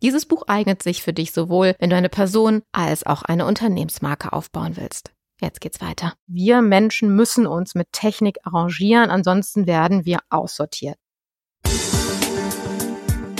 [0.00, 4.32] Dieses Buch eignet sich für dich sowohl, wenn du eine Person als auch eine Unternehmensmarke
[4.32, 5.10] aufbauen willst.
[5.40, 6.14] Jetzt geht's weiter.
[6.28, 10.96] Wir Menschen müssen uns mit Technik arrangieren, ansonsten werden wir aussortiert.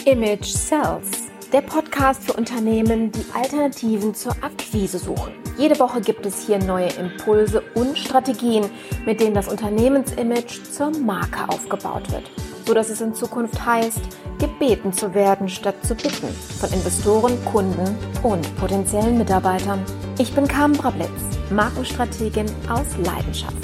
[0.05, 5.33] Image Sells, der Podcast für Unternehmen, die Alternativen zur Akquise suchen.
[5.59, 8.69] Jede Woche gibt es hier neue Impulse und Strategien,
[9.07, 12.29] mit denen das Unternehmensimage zur Marke aufgebaut wird
[12.69, 14.03] so dass es in Zukunft heißt,
[14.39, 16.29] gebeten zu werden statt zu bitten
[16.61, 19.83] von Investoren, Kunden und potenziellen Mitarbeitern.
[20.19, 21.09] Ich bin Carmen Brablitz,
[21.49, 23.57] Markenstrategin aus Leidenschaft.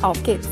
[0.00, 0.46] Auf geht's!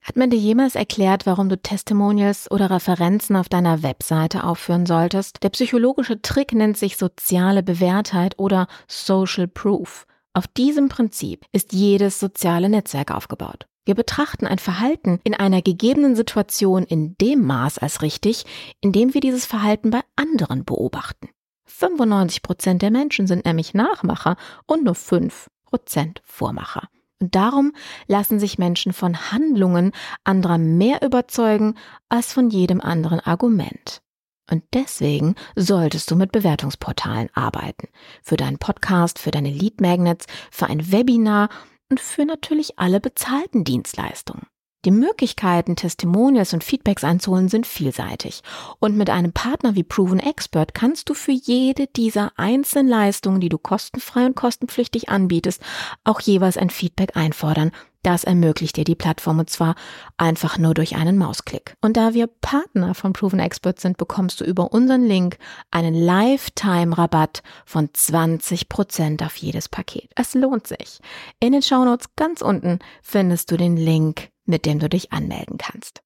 [0.00, 5.42] Hat man dir jemals erklärt, warum du Testimonials oder Referenzen auf deiner Webseite aufführen solltest?
[5.42, 10.06] Der psychologische Trick nennt sich soziale Bewährtheit oder Social Proof.
[10.36, 13.66] Auf diesem Prinzip ist jedes soziale Netzwerk aufgebaut.
[13.86, 18.44] Wir betrachten ein Verhalten in einer gegebenen Situation in dem Maß als richtig,
[18.82, 21.30] in dem wir dieses Verhalten bei anderen beobachten.
[21.64, 26.90] 95 Prozent der Menschen sind nämlich Nachmacher und nur 5 Prozent Vormacher.
[27.18, 27.72] Und darum
[28.06, 29.92] lassen sich Menschen von Handlungen
[30.22, 31.76] anderer mehr überzeugen
[32.10, 34.02] als von jedem anderen Argument.
[34.50, 37.88] Und deswegen solltest du mit Bewertungsportalen arbeiten.
[38.22, 41.48] Für deinen Podcast, für deine Lead Magnets, für ein Webinar
[41.90, 44.46] und für natürlich alle bezahlten Dienstleistungen.
[44.86, 48.42] Die Möglichkeiten, Testimonials und Feedbacks einzuholen, sind vielseitig.
[48.78, 53.48] Und mit einem Partner wie Proven Expert kannst du für jede dieser einzelnen Leistungen, die
[53.48, 55.60] du kostenfrei und kostenpflichtig anbietest,
[56.04, 57.72] auch jeweils ein Feedback einfordern.
[58.06, 59.74] Das ermöglicht dir die Plattform und zwar
[60.16, 61.74] einfach nur durch einen Mausklick.
[61.80, 65.38] Und da wir Partner von Proven Expert sind, bekommst du über unseren Link
[65.72, 70.08] einen Lifetime-Rabatt von 20% auf jedes Paket.
[70.14, 71.00] Es lohnt sich.
[71.40, 76.02] In den Shownotes ganz unten findest du den Link mit dem du dich anmelden kannst.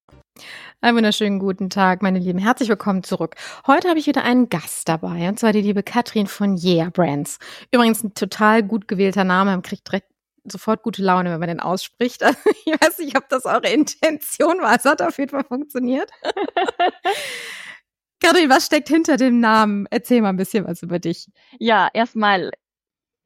[0.81, 2.39] Einen wunderschönen guten Tag, meine Lieben.
[2.39, 3.35] Herzlich willkommen zurück.
[3.67, 7.37] Heute habe ich wieder einen Gast dabei, und zwar die liebe Katrin von Yeah Brands.
[7.71, 10.10] Übrigens ein total gut gewählter Name, man kriegt direkt
[10.43, 12.21] sofort gute Laune, wenn man den ausspricht.
[12.31, 14.75] Also ich weiß nicht, ob das eure Intention war.
[14.75, 16.09] Es hat auf jeden Fall funktioniert.
[18.19, 19.87] Katrin, was steckt hinter dem Namen?
[19.89, 21.27] Erzähl mal ein bisschen was über dich.
[21.59, 22.51] Ja, erstmal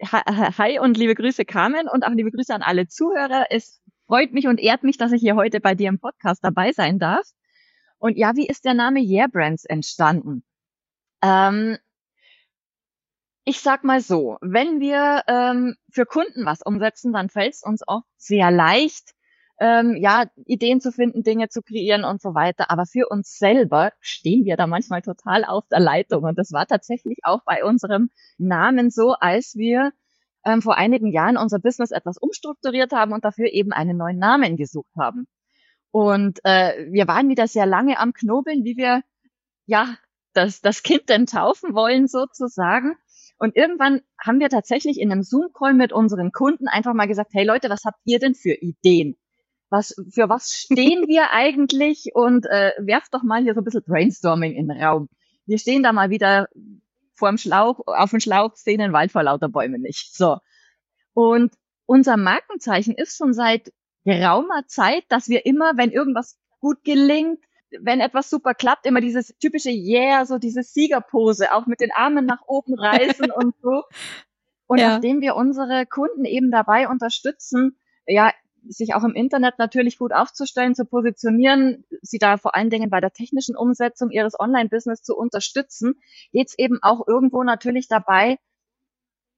[0.04, 3.46] Hi und liebe Grüße Carmen und auch liebe Grüße an alle Zuhörer.
[3.50, 6.72] Es freut mich und ehrt mich, dass ich hier heute bei dir im Podcast dabei
[6.74, 7.26] sein darf.
[7.98, 10.44] Und ja, wie ist der Name Yeah Brands entstanden?
[11.22, 11.78] Ähm,
[13.46, 17.84] ich sag mal so, wenn wir ähm, für Kunden was umsetzen, dann fällt es uns
[17.88, 19.12] oft sehr leicht,
[19.60, 22.72] ähm, ja, Ideen zu finden, Dinge zu kreieren und so weiter.
[22.72, 26.24] Aber für uns selber stehen wir da manchmal total auf der Leitung.
[26.24, 29.92] Und das war tatsächlich auch bei unserem Namen so, als wir
[30.44, 34.58] ähm, vor einigen Jahren unser Business etwas umstrukturiert haben und dafür eben einen neuen Namen
[34.58, 35.28] gesucht haben.
[35.92, 39.04] Und äh, wir waren wieder sehr lange am Knobeln, wie wir
[39.68, 39.96] ja
[40.34, 42.98] das, das Kind denn taufen wollen sozusagen.
[43.38, 47.46] Und irgendwann haben wir tatsächlich in einem Zoom-Call mit unseren Kunden einfach mal gesagt, hey
[47.46, 49.18] Leute, was habt ihr denn für Ideen?
[49.70, 52.12] Was, für was stehen wir eigentlich?
[52.14, 55.10] Und äh, werft doch mal hier so ein bisschen Brainstorming in den Raum.
[55.46, 56.48] Wir stehen da mal wieder
[57.14, 60.14] vorm Schlauch, auf dem Schlauch sehen den Wald vor lauter Bäumen nicht.
[60.16, 60.38] So.
[61.14, 61.54] Und
[61.86, 63.72] unser Markenzeichen ist schon seit
[64.06, 67.40] geraumer Zeit, dass wir immer, wenn irgendwas gut gelingt,
[67.82, 72.26] wenn etwas super klappt, immer dieses typische Yeah, so diese Siegerpose, auch mit den Armen
[72.26, 73.84] nach oben reißen und so.
[74.68, 74.90] Und ja.
[74.90, 77.78] nachdem wir unsere Kunden eben dabei unterstützen,
[78.08, 78.32] ja,
[78.68, 83.00] sich auch im Internet natürlich gut aufzustellen, zu positionieren, sie da vor allen Dingen bei
[83.00, 85.96] der technischen Umsetzung ihres Online-Business zu unterstützen,
[86.32, 88.38] geht es eben auch irgendwo natürlich dabei,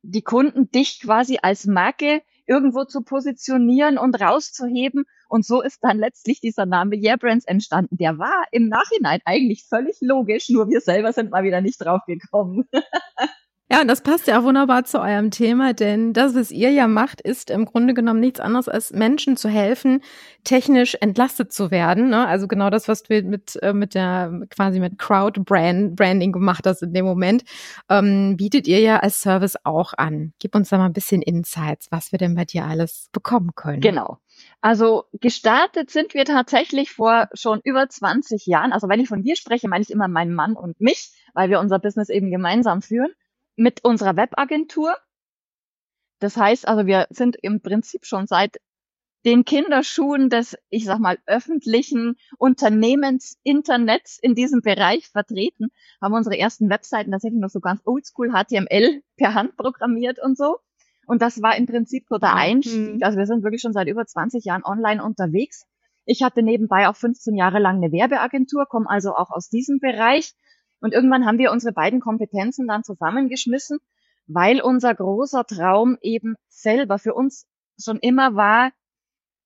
[0.01, 5.05] die Kunden dich quasi als Marke irgendwo zu positionieren und rauszuheben.
[5.29, 7.97] Und so ist dann letztlich dieser Name Yeah Brands entstanden.
[7.97, 12.01] Der war im Nachhinein eigentlich völlig logisch, nur wir selber sind mal wieder nicht drauf
[12.07, 12.67] gekommen.
[13.69, 16.87] Ja, und das passt ja auch wunderbar zu eurem Thema, denn das, was ihr ja
[16.87, 20.01] macht, ist im Grunde genommen nichts anderes, als Menschen zu helfen,
[20.45, 22.09] technisch entlastet zu werden.
[22.09, 22.25] Ne?
[22.25, 26.65] Also genau das, was du mit, äh, mit der quasi mit Crowd Brand, Branding gemacht
[26.65, 27.43] hast in dem Moment,
[27.89, 30.31] ähm, bietet ihr ja als Service auch an.
[30.39, 33.81] Gib uns da mal ein bisschen Insights, was wir denn bei dir alles bekommen können.
[33.81, 34.19] Genau.
[34.61, 38.71] Also gestartet sind wir tatsächlich vor schon über 20 Jahren.
[38.71, 41.59] Also wenn ich von wir spreche, meine ich immer meinen Mann und mich weil wir
[41.59, 43.11] unser Business eben gemeinsam führen,
[43.57, 44.95] mit unserer Webagentur.
[46.19, 48.57] Das heißt also, wir sind im Prinzip schon seit
[49.25, 55.67] den Kinderschuhen des, ich sag mal, öffentlichen Unternehmensinternets in diesem Bereich vertreten,
[56.01, 60.59] haben unsere ersten Webseiten tatsächlich noch so ganz oldschool HTML per Hand programmiert und so.
[61.07, 62.95] Und das war im Prinzip so der Einstieg.
[62.95, 63.03] Mhm.
[63.03, 65.65] Also wir sind wirklich schon seit über 20 Jahren online unterwegs.
[66.05, 70.35] Ich hatte nebenbei auch 15 Jahre lang eine Werbeagentur, komme also auch aus diesem Bereich.
[70.79, 73.79] Und irgendwann haben wir unsere beiden Kompetenzen dann zusammengeschmissen,
[74.27, 77.47] weil unser großer Traum eben selber für uns
[77.79, 78.71] schon immer war,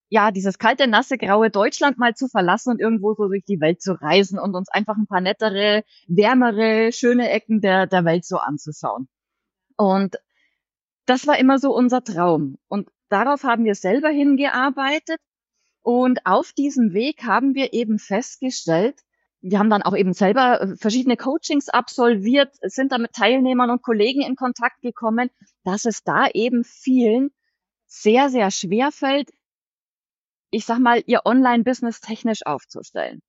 [0.08, 3.80] ja, dieses kalte, nasse, graue Deutschland mal zu verlassen und irgendwo so durch die Welt
[3.80, 8.36] zu reisen und uns einfach ein paar nettere, wärmere, schöne Ecken der, der Welt so
[8.36, 9.08] anzuschauen.
[9.76, 10.16] Und
[11.06, 12.58] das war immer so unser Traum.
[12.68, 15.18] Und darauf haben wir selber hingearbeitet.
[15.80, 19.00] Und auf diesem Weg haben wir eben festgestellt,
[19.42, 23.82] wir haben dann auch eben selber äh, verschiedene Coachings absolviert, sind da mit Teilnehmern und
[23.82, 25.30] Kollegen in Kontakt gekommen,
[25.64, 27.30] dass es da eben vielen
[27.86, 29.30] sehr, sehr schwer fällt,
[30.50, 33.20] ich sag mal, ihr Online-Business technisch aufzustellen.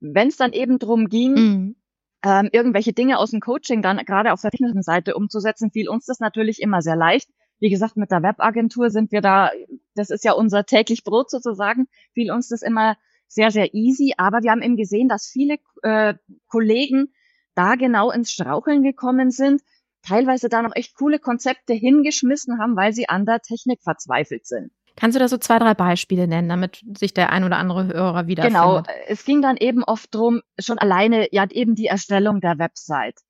[0.00, 1.76] Wenn es dann eben drum ging, mhm.
[2.24, 6.06] ähm, irgendwelche Dinge aus dem Coaching dann gerade auf der technischen Seite umzusetzen, fiel uns
[6.06, 7.28] das natürlich immer sehr leicht.
[7.58, 9.50] Wie gesagt, mit der Webagentur sind wir da,
[9.94, 12.96] das ist ja unser täglich Brot sozusagen, fiel uns das immer
[13.28, 14.14] sehr, sehr easy.
[14.16, 16.14] Aber wir haben eben gesehen, dass viele äh,
[16.48, 17.12] Kollegen
[17.54, 19.62] da genau ins Straucheln gekommen sind,
[20.02, 24.70] teilweise da noch echt coole Konzepte hingeschmissen haben, weil sie an der Technik verzweifelt sind.
[24.96, 28.26] Kannst du da so zwei, drei Beispiele nennen, damit sich der ein oder andere Hörer
[28.26, 28.60] wiederfindet?
[28.60, 33.20] Genau, es ging dann eben oft drum, schon alleine ja eben die Erstellung der Website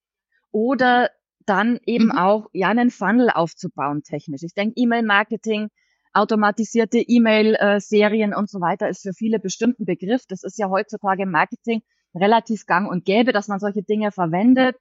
[0.51, 1.11] oder
[1.44, 2.19] dann eben mhm.
[2.19, 4.43] auch ja einen Funnel aufzubauen technisch.
[4.43, 5.69] Ich denke, E-Mail-Marketing,
[6.12, 10.22] automatisierte E-Mail-Serien und so weiter ist für viele bestimmt ein Begriff.
[10.28, 11.82] Das ist ja heutzutage im Marketing
[12.14, 14.76] relativ gang und gäbe, dass man solche Dinge verwendet.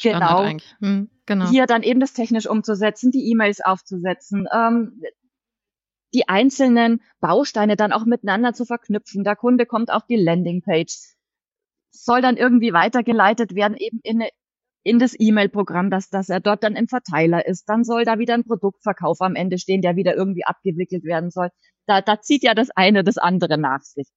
[0.00, 0.50] Genau.
[0.80, 1.48] Hm, genau.
[1.48, 5.02] Hier dann eben das technisch umzusetzen, die E-Mails aufzusetzen, ähm,
[6.14, 9.24] die einzelnen Bausteine dann auch miteinander zu verknüpfen.
[9.24, 10.96] Der Kunde kommt auf die Landingpage,
[11.90, 14.22] soll dann irgendwie weitergeleitet werden, eben in,
[14.88, 17.68] in das E-Mail-Programm, dass, dass er dort dann im Verteiler ist.
[17.68, 21.50] Dann soll da wieder ein Produktverkauf am Ende stehen, der wieder irgendwie abgewickelt werden soll.
[21.86, 24.08] Da, da zieht ja das eine das andere nach sich.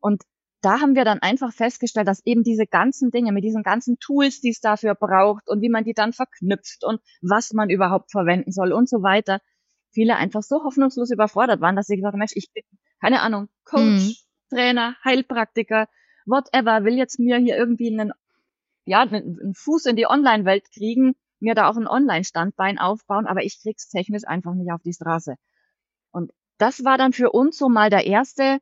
[0.00, 0.22] Und
[0.62, 4.40] da haben wir dann einfach festgestellt, dass eben diese ganzen Dinge mit diesen ganzen Tools,
[4.40, 8.50] die es dafür braucht und wie man die dann verknüpft und was man überhaupt verwenden
[8.50, 9.40] soll und so weiter,
[9.92, 12.64] viele einfach so hoffnungslos überfordert waren, dass sie gesagt haben, Mensch, ich bin,
[13.00, 14.14] keine Ahnung, Coach, mhm.
[14.50, 15.88] Trainer, Heilpraktiker,
[16.26, 18.12] whatever, will jetzt mir hier irgendwie einen,
[18.86, 23.60] ja, einen Fuß in die Online-Welt kriegen, mir da auch ein Online-Standbein aufbauen, aber ich
[23.60, 25.36] krieg's technisch einfach nicht auf die Straße.
[26.10, 28.58] Und das war dann für uns so mal der erste,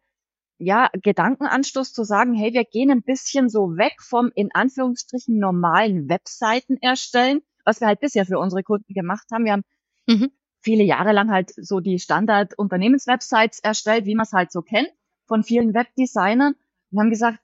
[0.59, 6.09] ja, Gedankenanstoß zu sagen, hey, wir gehen ein bisschen so weg vom in Anführungsstrichen normalen
[6.09, 9.45] Webseiten erstellen, was wir halt bisher für unsere Kunden gemacht haben.
[9.45, 9.65] Wir haben
[10.07, 10.31] mhm
[10.65, 14.89] viele Jahre lang halt so die Standard-Unternehmenswebsites erstellt, wie man es halt so kennt,
[15.27, 16.55] von vielen Webdesignern
[16.91, 17.39] und haben gesagt,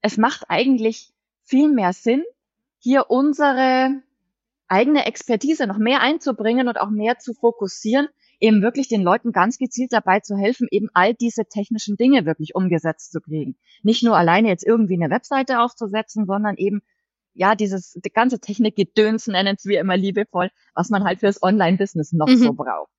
[0.00, 1.12] es macht eigentlich
[1.46, 2.24] viel mehr Sinn,
[2.78, 4.02] hier unsere
[4.68, 8.08] eigene Expertise noch mehr einzubringen und auch mehr zu fokussieren,
[8.40, 12.54] eben wirklich den Leuten ganz gezielt dabei zu helfen, eben all diese technischen Dinge wirklich
[12.54, 13.56] umgesetzt zu kriegen.
[13.82, 16.82] Nicht nur alleine jetzt irgendwie eine Webseite aufzusetzen, sondern eben
[17.32, 22.28] ja, dieses die ganze Technikgedöns nennen wir immer liebevoll, was man halt fürs Online-Business noch
[22.28, 22.38] mhm.
[22.38, 22.90] so braucht.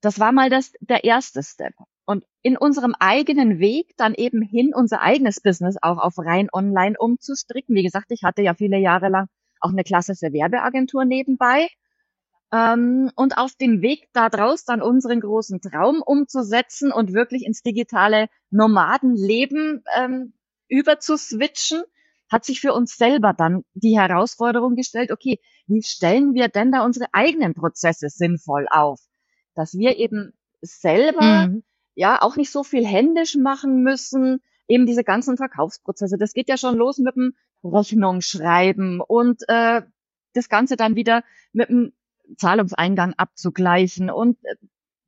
[0.00, 1.74] Das war mal das, der erste Step.
[2.06, 6.96] Und in unserem eigenen Weg dann eben hin, unser eigenes Business auch auf rein online
[6.98, 7.74] umzustricken.
[7.74, 9.26] Wie gesagt, ich hatte ja viele Jahre lang
[9.60, 11.68] auch eine klassische Werbeagentur nebenbei.
[12.52, 17.62] Ähm, und auf dem Weg da draus dann unseren großen Traum umzusetzen und wirklich ins
[17.62, 20.32] digitale Nomadenleben ähm,
[20.68, 21.82] überzuswitchen
[22.28, 26.84] hat sich für uns selber dann die Herausforderung gestellt, okay, wie stellen wir denn da
[26.84, 29.00] unsere eigenen Prozesse sinnvoll auf?
[29.54, 31.62] Dass wir eben selber mhm.
[31.96, 36.16] Ja auch nicht so viel händisch machen müssen, eben diese ganzen Verkaufsprozesse.
[36.18, 37.34] Das geht ja schon los mit dem
[37.64, 39.82] Rechnung schreiben und äh,
[40.34, 41.92] das Ganze dann wieder mit dem
[42.36, 44.54] Zahlungseingang abzugleichen und äh,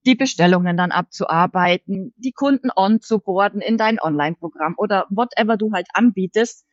[0.06, 5.72] die Bestellungen dann abzuarbeiten, die Kunden on zu boarden in dein Online-Programm oder whatever du
[5.72, 6.64] halt anbietest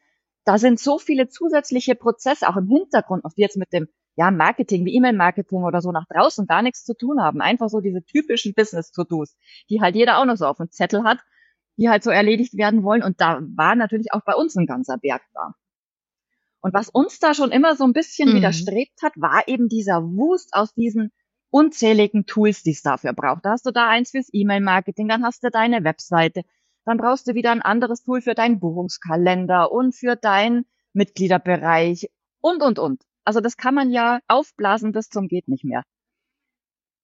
[0.45, 4.85] da sind so viele zusätzliche Prozesse auch im Hintergrund, die jetzt mit dem ja, Marketing,
[4.85, 7.41] wie E-Mail-Marketing oder so nach draußen gar nichts zu tun haben.
[7.41, 9.35] Einfach so diese typischen Business-To-Dos,
[9.69, 11.19] die halt jeder auch noch so auf dem Zettel hat,
[11.77, 13.03] die halt so erledigt werden wollen.
[13.03, 15.53] Und da war natürlich auch bei uns ein ganzer Berg da.
[16.61, 18.37] Und was uns da schon immer so ein bisschen mhm.
[18.37, 21.11] widerstrebt hat, war eben dieser Wust aus diesen
[21.51, 23.45] unzähligen Tools, die es dafür braucht.
[23.45, 26.41] Da hast du da eins fürs E-Mail-Marketing, dann hast du deine Webseite,
[26.85, 32.09] dann brauchst du wieder ein anderes Tool für deinen Buchungskalender und für dein Mitgliederbereich
[32.41, 33.03] und, und, und.
[33.25, 35.83] Also das kann man ja aufblasen bis zum geht nicht mehr.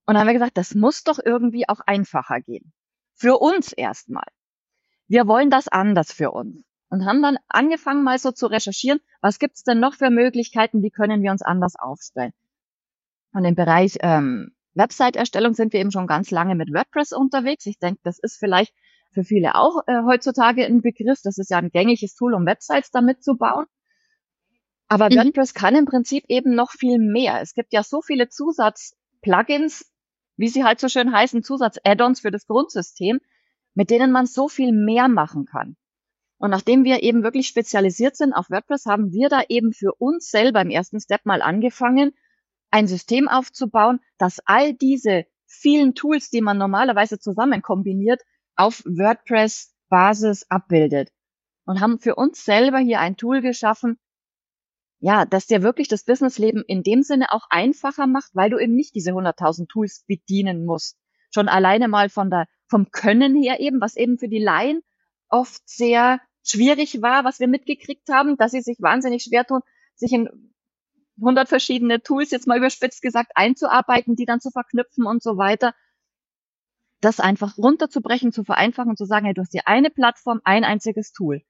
[0.05, 2.73] Und dann haben wir gesagt, das muss doch irgendwie auch einfacher gehen.
[3.15, 4.25] Für uns erstmal.
[5.07, 6.63] Wir wollen das anders für uns.
[6.89, 10.89] Und haben dann angefangen mal so zu recherchieren, was gibt's denn noch für Möglichkeiten, wie
[10.89, 12.33] können wir uns anders aufstellen.
[13.33, 17.65] Und im Bereich ähm, Website-Erstellung sind wir eben schon ganz lange mit WordPress unterwegs.
[17.65, 18.73] Ich denke, das ist vielleicht
[19.13, 21.19] für viele auch äh, heutzutage ein Begriff.
[21.23, 23.65] Das ist ja ein gängiges Tool, um Websites damit zu bauen.
[24.91, 25.15] Aber mhm.
[25.15, 27.39] WordPress kann im Prinzip eben noch viel mehr.
[27.39, 29.89] Es gibt ja so viele Zusatz-Plugins,
[30.35, 33.21] wie sie halt so schön heißen, Zusatz-Add-ons für das Grundsystem,
[33.73, 35.77] mit denen man so viel mehr machen kann.
[36.39, 40.29] Und nachdem wir eben wirklich spezialisiert sind auf WordPress, haben wir da eben für uns
[40.29, 42.11] selber im ersten Step mal angefangen,
[42.69, 48.21] ein System aufzubauen, das all diese vielen Tools, die man normalerweise zusammen kombiniert,
[48.57, 51.13] auf WordPress Basis abbildet.
[51.63, 53.97] Und haben für uns selber hier ein Tool geschaffen,
[55.01, 58.75] ja, das dir wirklich das Businessleben in dem Sinne auch einfacher macht, weil du eben
[58.75, 60.95] nicht diese 100.000 Tools bedienen musst.
[61.33, 64.81] Schon alleine mal von der, vom Können her eben, was eben für die Laien
[65.27, 69.61] oft sehr schwierig war, was wir mitgekriegt haben, dass sie sich wahnsinnig schwer tun,
[69.95, 70.29] sich in
[71.17, 75.73] 100 verschiedene Tools, jetzt mal überspitzt gesagt, einzuarbeiten, die dann zu verknüpfen und so weiter.
[76.99, 80.63] Das einfach runterzubrechen, zu vereinfachen und zu sagen, hey, du hast hier eine Plattform, ein
[80.63, 81.41] einziges Tool.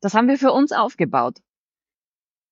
[0.00, 1.38] Das haben wir für uns aufgebaut.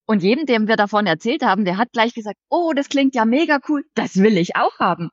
[0.07, 3.25] Und jedem, dem wir davon erzählt haben, der hat gleich gesagt, oh, das klingt ja
[3.25, 5.11] mega cool, das will ich auch haben.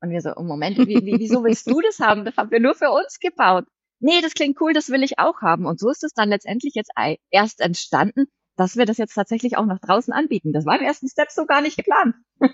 [0.00, 2.24] Und wir so, oh Moment, wie, wie, wieso willst du das haben?
[2.24, 3.66] Das haben wir nur für uns gebaut.
[3.98, 5.66] Nee, das klingt cool, das will ich auch haben.
[5.66, 6.90] Und so ist es dann letztendlich jetzt
[7.30, 10.52] erst entstanden, dass wir das jetzt tatsächlich auch nach draußen anbieten.
[10.52, 12.14] Das war im ersten Step so gar nicht geplant.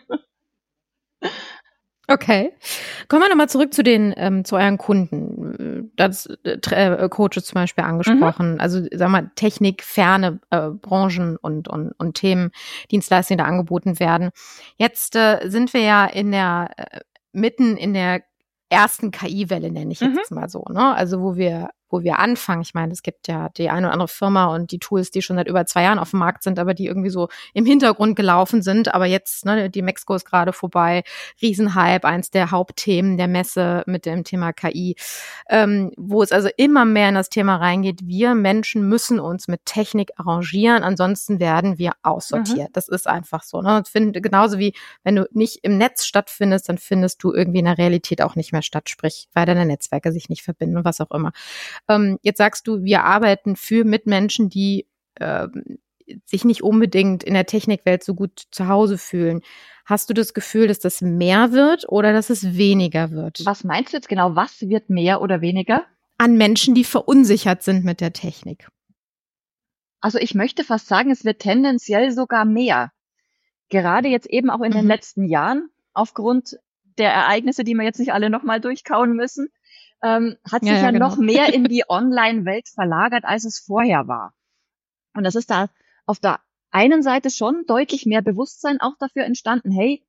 [2.09, 2.53] Okay.
[3.09, 5.55] Kommen wir nochmal zurück zu den, ähm, zu euren Kunden.
[5.97, 8.55] Das äh, äh Coaches zum Beispiel angesprochen.
[8.55, 8.61] Mhm.
[8.61, 12.51] Also, sag mal, technikferne äh, Branchen und, und, und Themen,
[12.91, 14.31] Dienstleistungen, die da angeboten werden.
[14.77, 17.01] Jetzt äh, sind wir ja in der, äh,
[17.33, 18.23] mitten in der
[18.71, 20.37] ersten KI-Welle, nenne ich jetzt mhm.
[20.39, 20.95] mal so, ne?
[20.95, 22.63] Also, wo wir wo wir anfangen.
[22.63, 25.37] Ich meine, es gibt ja die eine oder andere Firma und die Tools, die schon
[25.37, 28.63] seit über zwei Jahren auf dem Markt sind, aber die irgendwie so im Hintergrund gelaufen
[28.63, 28.95] sind.
[28.95, 31.05] Aber jetzt, ne, die Mexiko ist gerade vorbei,
[31.41, 34.97] Riesenhype, eins der Hauptthemen der Messe mit dem Thema KI,
[35.51, 38.01] ähm, wo es also immer mehr in das Thema reingeht.
[38.07, 42.71] Wir Menschen müssen uns mit Technik arrangieren, ansonsten werden wir aussortiert.
[42.71, 42.73] Mhm.
[42.73, 43.61] Das ist einfach so.
[43.61, 43.83] Ne?
[43.87, 44.73] Find, genauso wie
[45.05, 48.53] wenn du nicht im Netz stattfindest, dann findest du irgendwie in der Realität auch nicht
[48.53, 51.33] mehr statt, sprich, weil deine Netzwerke sich nicht verbinden und was auch immer.
[51.89, 54.87] Ähm, jetzt sagst du, wir arbeiten für Mitmenschen, die
[55.17, 55.49] äh,
[56.25, 59.41] sich nicht unbedingt in der Technikwelt so gut zu Hause fühlen.
[59.85, 63.45] Hast du das Gefühl, dass das mehr wird oder dass es weniger wird?
[63.45, 64.37] Was meinst du jetzt genau?
[64.37, 65.85] Was wird mehr oder weniger?
[66.19, 68.69] An Menschen, die verunsichert sind mit der Technik.
[70.01, 72.93] Also ich möchte fast sagen, es wird tendenziell sogar mehr.
[73.69, 74.77] Gerade jetzt eben auch in mhm.
[74.77, 76.59] den letzten Jahren, aufgrund
[76.99, 79.49] der Ereignisse, die wir jetzt nicht alle nochmal durchkauen müssen,
[80.03, 81.09] ähm, hat sich ja, ja, ja genau.
[81.09, 84.35] noch mehr in die Online-Welt verlagert, als es vorher war.
[85.15, 85.69] Und das ist da
[86.07, 86.41] auf der
[86.71, 90.05] einen Seite schon deutlich mehr Bewusstsein auch dafür entstanden, hey,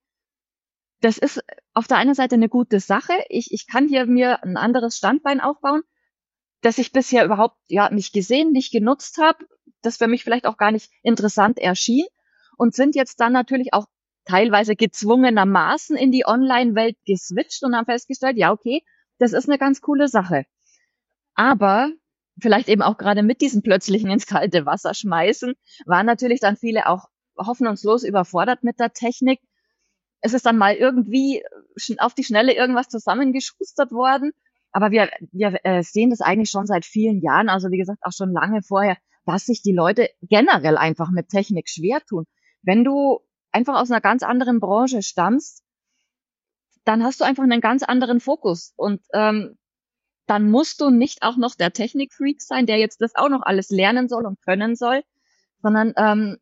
[1.02, 3.14] das ist auf der einen Seite eine gute Sache.
[3.28, 5.82] Ich, ich kann hier mir ein anderes Standbein aufbauen,
[6.62, 9.46] das ich bisher überhaupt ja nicht gesehen, nicht genutzt habe,
[9.82, 12.06] das für mich vielleicht auch gar nicht interessant erschien
[12.58, 13.86] und sind jetzt dann natürlich auch
[14.24, 18.82] teilweise gezwungenermaßen in die Online-Welt geswitcht und haben festgestellt, ja, okay,
[19.20, 20.46] das ist eine ganz coole Sache.
[21.36, 21.90] Aber
[22.40, 25.54] vielleicht eben auch gerade mit diesem plötzlichen ins kalte Wasser schmeißen,
[25.86, 27.06] waren natürlich dann viele auch
[27.38, 29.40] hoffnungslos überfordert mit der Technik.
[30.22, 31.44] Es ist dann mal irgendwie
[31.98, 34.32] auf die Schnelle irgendwas zusammengeschustert worden.
[34.72, 38.12] Aber wir, wir äh, sehen das eigentlich schon seit vielen Jahren, also wie gesagt auch
[38.12, 42.26] schon lange vorher, dass sich die Leute generell einfach mit Technik schwer tun.
[42.64, 43.20] Wenn du
[43.52, 45.63] einfach aus einer ganz anderen Branche stammst,
[46.86, 48.74] dann hast du einfach einen ganz anderen Fokus.
[48.76, 49.58] Und ähm,
[50.26, 53.70] dann musst du nicht auch noch der Technikfreak sein, der jetzt das auch noch alles
[53.70, 55.04] lernen soll und können soll,
[55.62, 56.38] sondern ähm,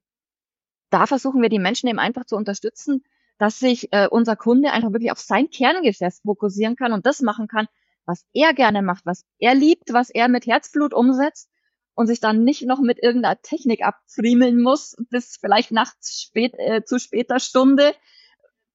[0.89, 3.03] da versuchen wir die Menschen eben einfach zu unterstützen,
[3.37, 7.47] dass sich äh, unser Kunde einfach wirklich auf sein Kerngeschäft fokussieren kann und das machen
[7.47, 7.67] kann,
[8.05, 11.49] was er gerne macht, was er liebt, was er mit Herzblut umsetzt
[11.95, 16.83] und sich dann nicht noch mit irgendeiner Technik abfriemeln muss, bis vielleicht nachts spät, äh,
[16.83, 17.93] zu später Stunde,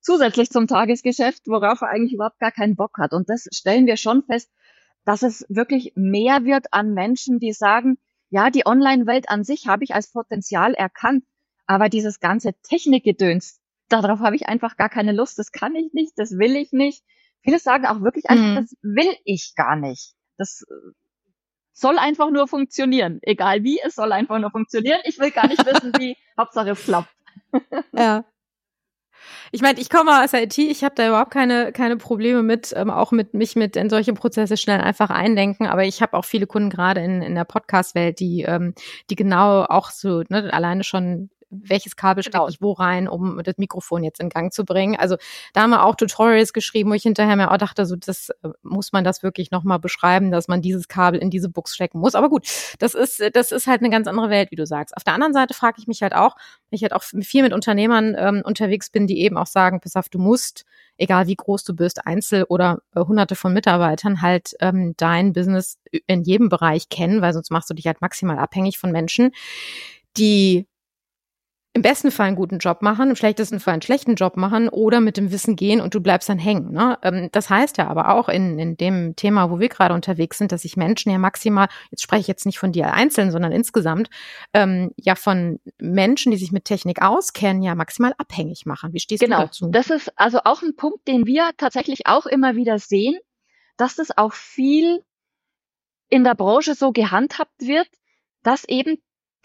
[0.07, 3.13] zusätzlich zum Tagesgeschäft, worauf er eigentlich überhaupt gar keinen Bock hat.
[3.13, 4.51] Und das stellen wir schon fest,
[5.05, 7.99] dass es wirklich mehr wird an Menschen, die sagen,
[8.31, 11.25] ja, die Online-Welt an sich habe ich als Potenzial erkannt,
[11.67, 16.13] aber dieses ganze Technikgedöns, darauf habe ich einfach gar keine Lust, das kann ich nicht,
[16.17, 17.03] das will ich nicht.
[17.43, 18.57] Viele sagen auch wirklich einfach, mhm.
[18.57, 20.15] das will ich gar nicht.
[20.39, 20.65] Das
[21.73, 23.19] soll einfach nur funktionieren.
[23.23, 25.01] Egal wie, es soll einfach nur funktionieren.
[25.05, 26.17] Ich will gar nicht wissen, wie.
[26.39, 27.11] Hauptsache es klappt.
[27.93, 28.25] ja.
[29.53, 32.91] Ich meine, ich komme aus IT, ich habe da überhaupt keine, keine Probleme mit, ähm,
[32.91, 35.67] auch mit mich mit in solche Prozesse schnell einfach eindenken.
[35.67, 38.75] Aber ich habe auch viele Kunden gerade in, in der Podcast-Welt, die, ähm,
[39.11, 42.49] die genau auch so, ne, alleine schon welches Kabel stecke genau.
[42.49, 44.97] ich wo rein, um das Mikrofon jetzt in Gang zu bringen.
[44.97, 45.17] Also
[45.53, 48.49] da haben wir auch Tutorials geschrieben, wo ich hinterher mir auch dachte, so das äh,
[48.62, 52.15] muss man das wirklich nochmal beschreiben, dass man dieses Kabel in diese Box stecken muss.
[52.15, 52.47] Aber gut,
[52.79, 54.97] das ist, das ist halt eine ganz andere Welt, wie du sagst.
[54.97, 56.37] Auf der anderen Seite frage ich mich halt auch,
[56.71, 60.09] ich halt auch viel mit Unternehmern ähm, unterwegs bin, die eben auch sagen, pass auf,
[60.09, 60.65] du musst,
[60.99, 65.79] egal wie groß du bist, Einzel- oder äh, hunderte von Mitarbeitern, halt ähm, dein Business
[66.07, 69.33] in jedem Bereich kennen, weil sonst machst du dich halt maximal abhängig von Menschen,
[70.17, 70.67] die
[71.76, 75.02] im besten Fall einen guten Job machen, im schlechtesten Fall einen schlechten Job machen oder
[75.02, 76.73] mit dem Wissen gehen und du bleibst dann hängen.
[76.73, 76.99] Ne?
[77.02, 80.52] Ähm, das heißt ja aber auch in, in dem Thema, wo wir gerade unterwegs sind,
[80.52, 84.09] dass sich Menschen ja maximal, jetzt spreche ich jetzt nicht von dir einzeln, sondern insgesamt,
[84.54, 88.95] ähm, ja von Menschen, die sich mit Technik auskennen, ja maximal abhängig machen.
[88.95, 89.40] Wie stehst genau.
[89.40, 89.68] du dazu?
[89.71, 93.18] Das ist also auch ein Punkt, den wir tatsächlich auch immer wieder sehen,
[93.76, 95.02] dass das auch viel
[96.09, 97.88] in der Branche so gehandhabt wird,
[98.42, 98.97] dass eben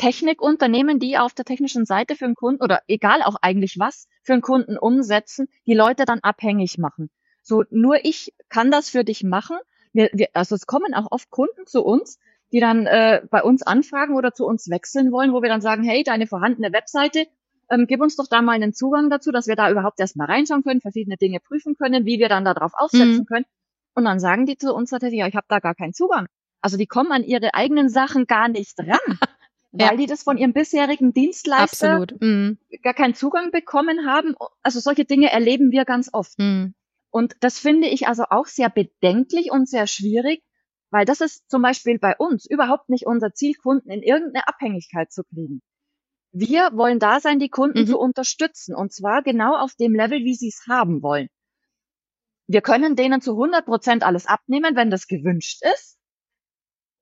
[0.01, 4.33] Technikunternehmen, die auf der technischen Seite für einen Kunden oder egal auch eigentlich was für
[4.33, 7.11] einen Kunden umsetzen, die Leute dann abhängig machen.
[7.43, 9.57] So, nur ich kann das für dich machen.
[9.93, 12.17] Wir, wir, also es kommen auch oft Kunden zu uns,
[12.51, 15.83] die dann äh, bei uns anfragen oder zu uns wechseln wollen, wo wir dann sagen,
[15.83, 17.27] hey, deine vorhandene Webseite,
[17.69, 20.63] ähm, gib uns doch da mal einen Zugang dazu, dass wir da überhaupt erstmal reinschauen
[20.63, 23.25] können, verschiedene Dinge prüfen können, wie wir dann darauf aufsetzen mhm.
[23.25, 23.45] können.
[23.93, 26.25] Und dann sagen die zu uns tatsächlich, ja, ich habe da gar keinen Zugang.
[26.59, 29.19] Also die kommen an ihre eigenen Sachen gar nicht ran.
[29.71, 29.95] weil ja.
[29.95, 32.57] die das von ihrem bisherigen Dienstleister mhm.
[32.83, 34.35] gar keinen Zugang bekommen haben.
[34.63, 36.37] Also solche Dinge erleben wir ganz oft.
[36.37, 36.73] Mhm.
[37.09, 40.43] Und das finde ich also auch sehr bedenklich und sehr schwierig,
[40.91, 45.11] weil das ist zum Beispiel bei uns überhaupt nicht unser Ziel, Kunden in irgendeine Abhängigkeit
[45.11, 45.61] zu kriegen.
[46.33, 47.87] Wir wollen da sein, die Kunden mhm.
[47.87, 51.27] zu unterstützen und zwar genau auf dem Level, wie sie es haben wollen.
[52.47, 55.97] Wir können denen zu 100 Prozent alles abnehmen, wenn das gewünscht ist.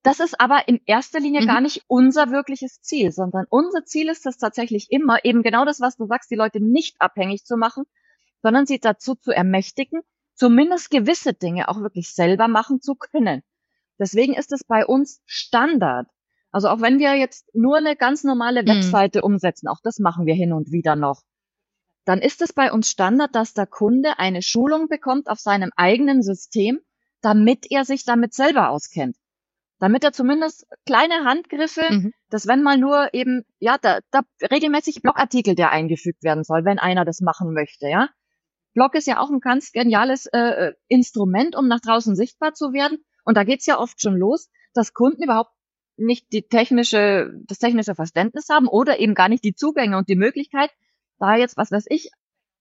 [0.02, 1.46] Das ist aber in erster Linie mhm.
[1.46, 5.80] gar nicht unser wirkliches Ziel, sondern unser Ziel ist es tatsächlich immer, eben genau das,
[5.80, 7.84] was du sagst, die Leute nicht abhängig zu machen,
[8.42, 10.00] sondern sie dazu zu ermächtigen,
[10.34, 13.42] zumindest gewisse Dinge auch wirklich selber machen zu können.
[13.98, 16.08] Deswegen ist es bei uns Standard.
[16.50, 18.68] Also auch wenn wir jetzt nur eine ganz normale mhm.
[18.68, 19.34] Webseite mhm.
[19.34, 21.22] umsetzen, auch das machen wir hin und wieder noch,
[22.06, 26.22] dann ist es bei uns Standard, dass der Kunde eine Schulung bekommt auf seinem eigenen
[26.22, 26.80] System,
[27.20, 29.19] damit er sich damit selber auskennt
[29.80, 32.12] damit er zumindest kleine Handgriffe, mhm.
[32.28, 36.78] dass wenn mal nur eben, ja, da, da regelmäßig Blogartikel, der eingefügt werden soll, wenn
[36.78, 38.10] einer das machen möchte, ja.
[38.74, 42.72] Blog ist ja auch ein ganz geniales äh, äh, Instrument, um nach draußen sichtbar zu
[42.72, 42.98] werden.
[43.24, 45.50] Und da geht's ja oft schon los, dass Kunden überhaupt
[45.96, 50.14] nicht die technische, das technische Verständnis haben oder eben gar nicht die Zugänge und die
[50.14, 50.70] Möglichkeit,
[51.18, 52.10] da jetzt, was weiß ich,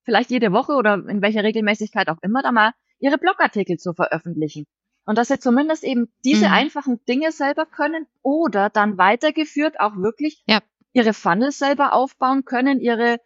[0.03, 4.65] vielleicht jede Woche oder in welcher Regelmäßigkeit auch immer, da mal ihre Blogartikel zu veröffentlichen.
[5.09, 6.53] Und dass sie zumindest eben diese mhm.
[6.53, 10.59] einfachen Dinge selber können oder dann weitergeführt auch wirklich ja.
[10.93, 13.17] ihre Funnels selber aufbauen können, ihre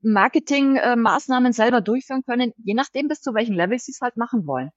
[0.00, 4.70] Marketingmaßnahmen selber durchführen können, je nachdem, bis zu welchem Level sie es halt machen wollen.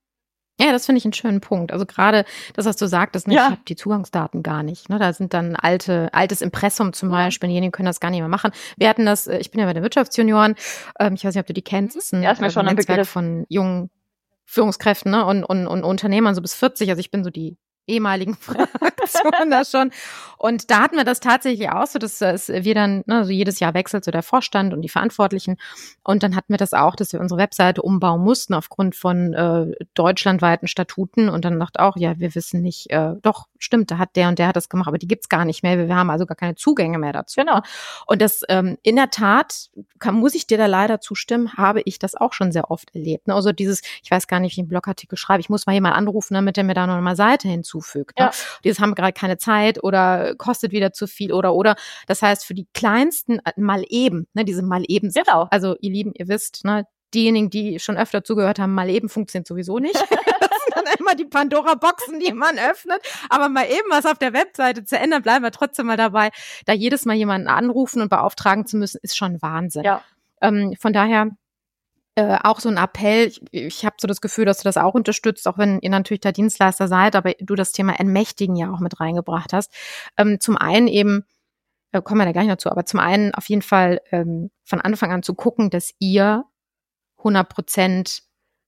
[0.59, 1.71] Ja, das finde ich einen schönen Punkt.
[1.71, 3.45] Also gerade das, was du sagtest, ne, ja.
[3.45, 4.89] ich habe die Zugangsdaten gar nicht.
[4.89, 4.99] Ne?
[4.99, 8.51] Da sind dann alte, altes Impressum zum Beispiel, diejenigen können das gar nicht mehr machen.
[8.75, 10.55] Wir hatten das, äh, ich bin ja bei den Wirtschaftsjunioren,
[10.99, 12.51] ähm, ich weiß nicht, ob du die kennst, das ist ein, ja, ist mir äh,
[12.51, 13.09] schon ein Netzwerk Begriff.
[13.09, 13.89] von jungen
[14.45, 15.25] Führungskräften ne?
[15.25, 16.89] und, und, und Unternehmern so bis 40.
[16.89, 19.91] Also ich bin so die ehemaligen Fraktionen da schon.
[20.37, 23.59] Und da hatten wir das tatsächlich auch so, dass, dass wir dann, ne, also jedes
[23.59, 25.57] Jahr wechselt so der Vorstand und die Verantwortlichen.
[26.03, 29.71] Und dann hatten wir das auch, dass wir unsere Webseite umbauen mussten aufgrund von äh,
[29.93, 31.29] deutschlandweiten Statuten.
[31.29, 34.39] Und dann dachte auch, ja, wir wissen nicht, äh, doch, stimmt, da hat der und
[34.39, 35.77] der hat das gemacht, aber die gibt's gar nicht mehr.
[35.77, 37.41] Wir, haben also gar keine Zugänge mehr dazu.
[37.41, 37.61] Genau.
[38.07, 41.99] Und das ähm, in der Tat, kann, muss ich dir da leider zustimmen, habe ich
[41.99, 43.27] das auch schon sehr oft erlebt.
[43.27, 43.35] Ne?
[43.35, 45.95] Also dieses, ich weiß gar nicht, wie ich einen Blogartikel schreibe, ich muss mal jemand
[45.95, 48.19] anrufen, damit der mir da noch mal Seite hinzu hinzufügt.
[48.19, 48.25] Ne?
[48.25, 48.31] Ja.
[48.63, 51.75] Dieses haben gerade keine Zeit oder kostet wieder zu viel oder oder.
[52.07, 55.11] Das heißt, für die kleinsten äh, mal eben, ne, diese mal eben.
[55.11, 55.47] Genau.
[55.51, 59.47] Also ihr Lieben, ihr wisst, ne, diejenigen, die schon öfter zugehört haben, mal eben funktioniert
[59.47, 59.95] sowieso nicht.
[60.99, 63.01] immer die Pandora-Boxen, die man öffnet.
[63.29, 66.29] Aber mal eben was auf der Webseite zu ändern, bleiben wir trotzdem mal dabei.
[66.65, 69.83] Da jedes Mal jemanden anrufen und beauftragen zu müssen, ist schon Wahnsinn.
[69.83, 70.01] Ja.
[70.41, 71.31] Ähm, von daher
[72.15, 73.27] äh, auch so ein Appell.
[73.27, 76.21] Ich, ich habe so das Gefühl, dass du das auch unterstützt, auch wenn ihr natürlich
[76.21, 79.73] der Dienstleister seid, aber du das Thema Entmächtigen ja auch mit reingebracht hast.
[80.17, 81.25] Ähm, zum einen eben,
[81.91, 84.81] äh, kommen wir da gleich noch zu, aber zum einen auf jeden Fall ähm, von
[84.81, 86.45] Anfang an zu gucken, dass ihr
[87.17, 88.23] 100 Prozent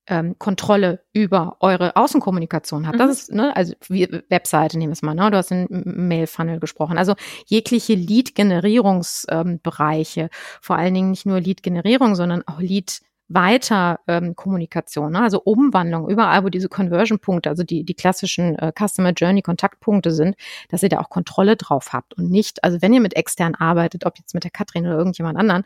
[0.08, 2.94] ähm, Kontrolle über eure Außenkommunikation habt.
[2.96, 3.00] Mhm.
[3.00, 5.28] Das ist, ne, also wie Webseite nehmen wir es mal, ne?
[5.30, 6.98] Du hast den Mail-Funnel gesprochen.
[6.98, 7.14] Also
[7.46, 10.28] jegliche Lead-Generierungsbereiche, ähm,
[10.60, 15.20] vor allen Dingen nicht nur Lead-Generierung, sondern auch Lead- weiter ähm, Kommunikation, ne?
[15.20, 20.34] also Umwandlung, überall, wo diese Conversion-Punkte, also die, die klassischen äh, Customer Journey-Kontaktpunkte sind,
[20.70, 24.06] dass ihr da auch Kontrolle drauf habt und nicht, also wenn ihr mit extern arbeitet,
[24.06, 25.64] ob jetzt mit der Katrin oder irgendjemand anderen,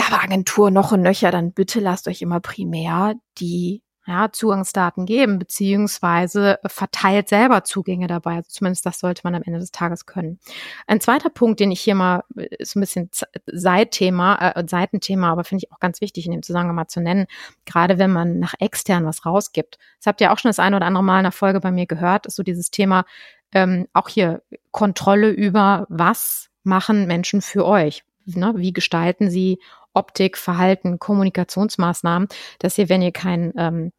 [0.00, 6.58] Werbeagentur noch und nöcher, dann bitte lasst euch immer primär die ja, Zugangsdaten geben, beziehungsweise
[6.66, 8.36] verteilt selber Zugänge dabei.
[8.36, 10.40] Also zumindest das sollte man am Ende des Tages können.
[10.86, 13.10] Ein zweiter Punkt, den ich hier mal, ist ein bisschen
[13.46, 17.26] Seitthema, äh, Seitenthema, aber finde ich auch ganz wichtig in dem Zusammenhang mal zu nennen,
[17.66, 19.78] gerade wenn man nach extern was rausgibt.
[19.98, 21.86] Das habt ihr auch schon das eine oder andere Mal in der Folge bei mir
[21.86, 23.04] gehört, ist so dieses Thema,
[23.52, 28.02] ähm, auch hier Kontrolle über was machen Menschen für euch.
[28.26, 28.54] Ne?
[28.56, 29.58] Wie gestalten sie
[29.94, 33.92] Optik, Verhalten, Kommunikationsmaßnahmen, dass ihr, wenn ihr kein ähm,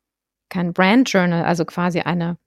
[0.49, 2.38] kein Brand Journal, also quasi eine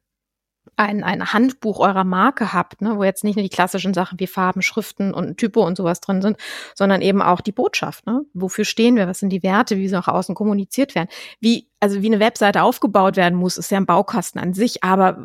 [0.76, 4.26] ein, ein Handbuch eurer Marke habt, ne, wo jetzt nicht nur die klassischen Sachen wie
[4.26, 6.36] Farben, Schriften und Typo und sowas drin sind,
[6.74, 8.06] sondern eben auch die Botschaft.
[8.06, 8.22] Ne?
[8.32, 9.06] Wofür stehen wir?
[9.06, 9.76] Was sind die Werte?
[9.76, 11.08] Wie sie auch außen kommuniziert werden?
[11.40, 15.24] Wie, also wie eine Webseite aufgebaut werden muss, ist ja ein Baukasten an sich, aber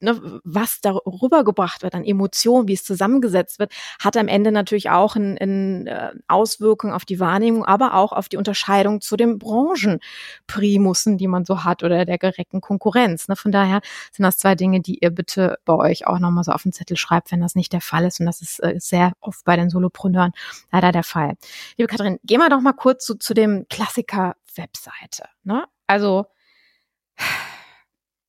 [0.00, 4.90] ne, was darüber gebracht wird an Emotionen, wie es zusammengesetzt wird, hat am Ende natürlich
[4.90, 9.38] auch eine ein, äh, Auswirkung auf die Wahrnehmung, aber auch auf die Unterscheidung zu den
[9.38, 13.28] Branchenprimussen, die man so hat oder der direkten Konkurrenz.
[13.28, 13.36] Ne?
[13.36, 13.80] Von daher
[14.12, 16.96] sind das zwei Dinge, die ihr bitte bei euch auch nochmal so auf den Zettel
[16.96, 18.20] schreibt, wenn das nicht der Fall ist.
[18.20, 20.32] Und das ist äh, sehr oft bei den Solopreneuren
[20.72, 21.34] leider der Fall.
[21.76, 25.28] Liebe Katrin, gehen wir doch mal kurz zu, zu dem Klassiker Webseite.
[25.44, 25.64] Ne?
[25.86, 26.26] Also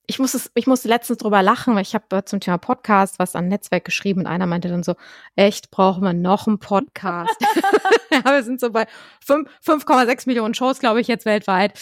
[0.08, 3.36] ich musste, ich musste letztens drüber lachen, weil ich habe äh, zum Thema Podcast was
[3.36, 4.96] an Netzwerk geschrieben und einer meinte dann so,
[5.36, 7.36] echt, brauchen wir noch einen Podcast?
[8.12, 8.88] ja, wir sind so bei
[9.26, 11.78] 5,6 Millionen Shows, glaube ich, jetzt weltweit.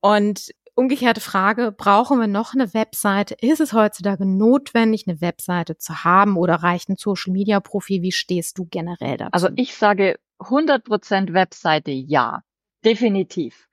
[0.00, 3.34] Und umgekehrte Frage, brauchen wir noch eine Webseite?
[3.40, 8.02] Ist es heutzutage notwendig, eine Webseite zu haben oder reicht ein Social-Media-Profil?
[8.02, 9.32] Wie stehst du generell dazu?
[9.32, 12.42] Also ich sage 100% Webseite ja,
[12.84, 13.68] definitiv.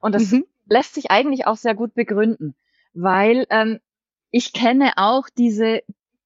[0.00, 0.46] Und das mhm.
[0.66, 2.56] lässt sich eigentlich auch sehr gut begründen
[2.94, 3.78] weil ähm,
[4.30, 5.82] ich kenne auch diese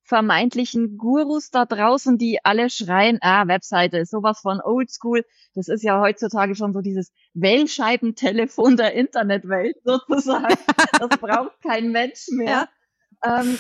[0.07, 5.25] vermeintlichen Gurus da draußen, die alle schreien, ah, Webseite ist sowas von oldschool.
[5.55, 10.57] Das ist ja heutzutage schon so dieses Wählscheibentelefon der Internetwelt sozusagen.
[10.99, 12.69] Das braucht kein Mensch mehr.
[13.23, 13.41] Ja.
[13.41, 13.59] Ähm,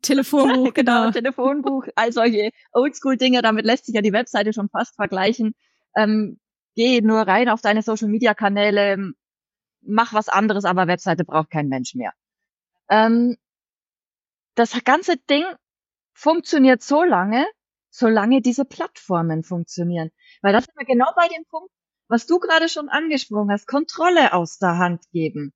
[0.00, 1.02] Telefonbuch, genau.
[1.02, 1.10] genau.
[1.12, 5.54] Telefonbuch, all solche Oldschool-Dinge, damit lässt sich ja die Webseite schon fast vergleichen.
[5.94, 6.40] Ähm,
[6.74, 9.12] geh nur rein auf deine Social-Media-Kanäle,
[9.82, 12.12] mach was anderes, aber Webseite braucht kein Mensch mehr.
[12.92, 13.38] Ähm,
[14.54, 15.44] das ganze Ding
[16.12, 17.46] funktioniert so lange,
[17.90, 20.10] solange diese Plattformen funktionieren.
[20.42, 21.70] Weil das sind wir genau bei dem Punkt,
[22.08, 25.54] was du gerade schon angesprochen hast, Kontrolle aus der Hand geben.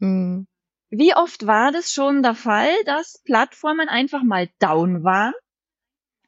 [0.00, 0.46] Mhm.
[0.90, 5.32] Wie oft war das schon der Fall, dass Plattformen einfach mal down waren?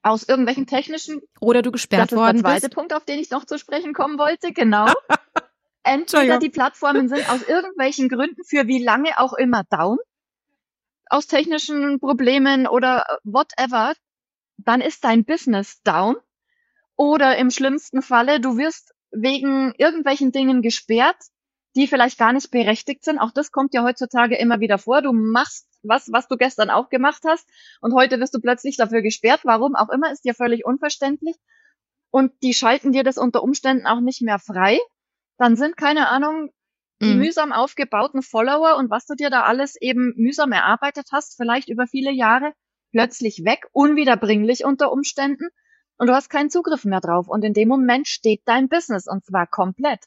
[0.02, 1.20] Aus irgendwelchen technischen.
[1.40, 2.44] Oder du gesperrt worden bist.
[2.44, 4.87] Das ist der zweite Punkt, auf den ich noch zu sprechen kommen wollte, genau.
[5.82, 9.98] Entweder die Plattformen sind aus irgendwelchen Gründen für wie lange auch immer down
[11.11, 13.94] aus technischen Problemen oder whatever,
[14.59, 16.16] dann ist dein Business down.
[16.97, 21.16] Oder im schlimmsten Falle, du wirst wegen irgendwelchen Dingen gesperrt,
[21.77, 23.18] die vielleicht gar nicht berechtigt sind.
[23.18, 25.01] Auch das kommt ja heutzutage immer wieder vor.
[25.03, 27.49] Du machst was, was du gestern auch gemacht hast
[27.81, 29.42] und heute wirst du plötzlich dafür gesperrt.
[29.44, 31.37] Warum auch immer, ist dir völlig unverständlich.
[32.11, 34.79] Und die schalten dir das unter Umständen auch nicht mehr frei.
[35.37, 36.51] Dann sind, keine Ahnung,
[37.00, 37.18] die mhm.
[37.18, 41.87] mühsam aufgebauten Follower und was du dir da alles eben mühsam erarbeitet hast, vielleicht über
[41.87, 42.52] viele Jahre,
[42.90, 45.48] plötzlich weg, unwiederbringlich unter Umständen
[45.98, 47.28] und du hast keinen Zugriff mehr drauf.
[47.28, 50.04] Und in dem Moment steht dein Business und zwar komplett.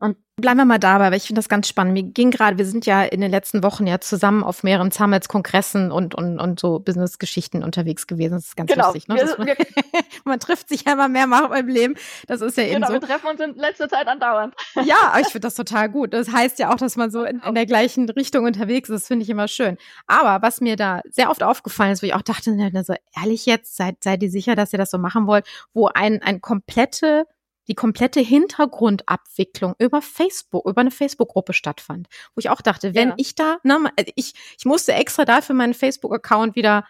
[0.00, 1.92] Und bleiben wir mal dabei, weil ich finde das ganz spannend.
[1.92, 5.28] Mir ging gerade, wir sind ja in den letzten Wochen ja zusammen auf mehreren Summits,
[5.28, 8.32] Kongressen und, und, und so Business-Geschichten unterwegs gewesen.
[8.32, 8.86] Das ist ganz genau.
[8.86, 9.08] lustig.
[9.08, 9.16] Ne?
[9.16, 9.56] Wir, man,
[10.24, 11.96] man, trifft sich ja immer mehr mal im Leben.
[12.26, 12.92] Das ist ja eben genau, so.
[12.94, 14.54] wir treffen uns in letzter Zeit andauernd.
[14.82, 16.14] Ja, ich finde das total gut.
[16.14, 19.02] Das heißt ja auch, dass man so in, in der gleichen Richtung unterwegs ist.
[19.02, 19.76] Das finde ich immer schön.
[20.06, 23.76] Aber was mir da sehr oft aufgefallen ist, wo ich auch dachte, so ehrlich jetzt,
[23.76, 27.26] seid, seid ihr sicher, dass ihr das so machen wollt, wo ein, ein komplette
[27.70, 32.08] die komplette Hintergrundabwicklung über Facebook, über eine Facebook-Gruppe stattfand.
[32.34, 33.14] Wo ich auch dachte, wenn ja.
[33.16, 33.78] ich da, ne,
[34.16, 36.84] ich, ich musste extra dafür meinen Facebook-Account wieder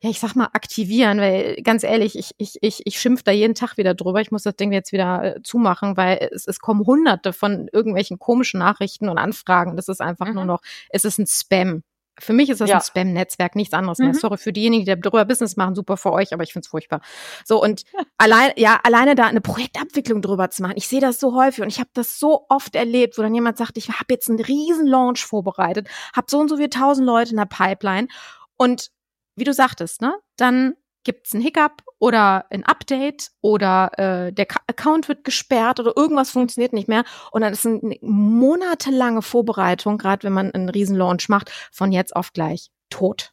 [0.00, 3.54] ja, ich sag mal, aktivieren, weil ganz ehrlich, ich, ich, ich, ich schimpf da jeden
[3.54, 4.20] Tag wieder drüber.
[4.20, 8.18] Ich muss das Ding jetzt wieder äh, zumachen, weil es, es kommen hunderte von irgendwelchen
[8.18, 9.76] komischen Nachrichten und Anfragen.
[9.76, 10.34] Das ist einfach mhm.
[10.34, 11.84] nur noch, es ist ein Spam.
[12.18, 12.76] Für mich ist das ja.
[12.76, 14.06] ein Spam-Netzwerk, nichts anderes mhm.
[14.06, 14.14] mehr.
[14.14, 17.00] Sorry für diejenigen, die darüber Business machen, super für euch, aber ich finde es furchtbar.
[17.44, 17.84] So und
[18.18, 20.74] allein, ja, alleine da eine Projektabwicklung drüber zu machen.
[20.76, 23.58] Ich sehe das so häufig und ich habe das so oft erlebt, wo dann jemand
[23.58, 27.32] sagt, ich habe jetzt einen riesen Launch vorbereitet, habe so und so viele tausend Leute
[27.32, 28.08] in der Pipeline
[28.56, 28.90] und
[29.36, 34.46] wie du sagtest, ne, dann gibt es einen Hiccup oder ein Update oder äh, der
[34.46, 39.98] Ka Account wird gesperrt oder irgendwas funktioniert nicht mehr und dann ist eine monatelange Vorbereitung,
[39.98, 43.32] gerade wenn man einen Riesenlaunch macht, von jetzt auf gleich tot.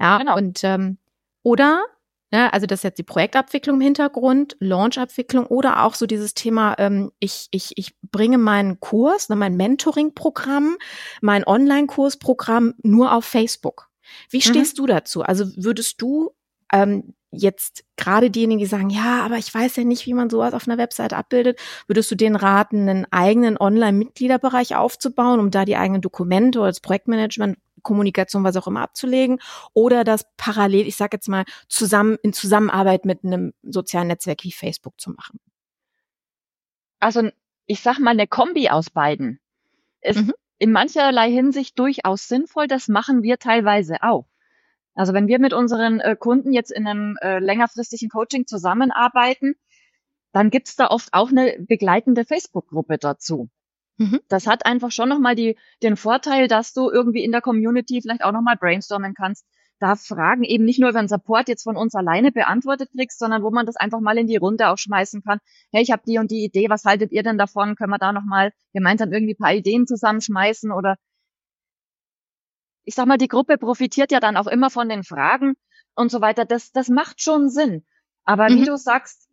[0.00, 0.36] Ja, genau.
[0.36, 0.98] und ähm,
[1.42, 1.84] oder
[2.30, 6.34] ja, ne, also das ist jetzt die Projektabwicklung im Hintergrund, Launch-Abwicklung oder auch so dieses
[6.34, 10.76] Thema, ähm, ich, ich, ich bringe meinen Kurs, ne, mein Mentoring-Programm,
[11.22, 13.88] mein Online-Kursprogramm nur auf Facebook.
[14.30, 14.42] Wie mhm.
[14.42, 14.82] stehst mhm.
[14.82, 15.22] du dazu?
[15.22, 16.32] Also würdest du
[16.72, 20.54] ähm, jetzt gerade diejenigen, die sagen, ja, aber ich weiß ja nicht, wie man sowas
[20.54, 25.76] auf einer Website abbildet, würdest du denen raten, einen eigenen Online-Mitgliederbereich aufzubauen, um da die
[25.76, 29.38] eigenen Dokumente oder das Projektmanagement, Kommunikation, was auch immer abzulegen,
[29.74, 34.52] oder das parallel, ich sage jetzt mal, zusammen in Zusammenarbeit mit einem sozialen Netzwerk wie
[34.52, 35.38] Facebook zu machen?
[37.00, 37.30] Also
[37.66, 39.38] ich sag mal eine Kombi aus beiden
[40.00, 40.32] ist mhm.
[40.58, 42.66] in mancherlei Hinsicht durchaus sinnvoll.
[42.66, 44.27] Das machen wir teilweise auch.
[44.98, 49.54] Also wenn wir mit unseren äh, Kunden jetzt in einem äh, längerfristigen Coaching zusammenarbeiten,
[50.32, 53.48] dann gibt's da oft auch eine begleitende Facebook-Gruppe dazu.
[53.98, 54.18] Mhm.
[54.28, 58.24] Das hat einfach schon nochmal die, den Vorteil, dass du irgendwie in der Community vielleicht
[58.24, 59.46] auch nochmal brainstormen kannst,
[59.78, 63.44] da Fragen eben nicht nur über den Support jetzt von uns alleine beantwortet kriegst, sondern
[63.44, 65.38] wo man das einfach mal in die Runde auch schmeißen kann.
[65.70, 67.76] Hey, ich habe die und die Idee, was haltet ihr denn davon?
[67.76, 70.96] Können wir da nochmal gemeinsam irgendwie paar Ideen zusammenschmeißen oder
[72.88, 75.56] ich sag mal, die Gruppe profitiert ja dann auch immer von den Fragen
[75.94, 76.46] und so weiter.
[76.46, 77.84] Das, das macht schon Sinn.
[78.24, 78.60] Aber mhm.
[78.60, 79.28] wie du sagst,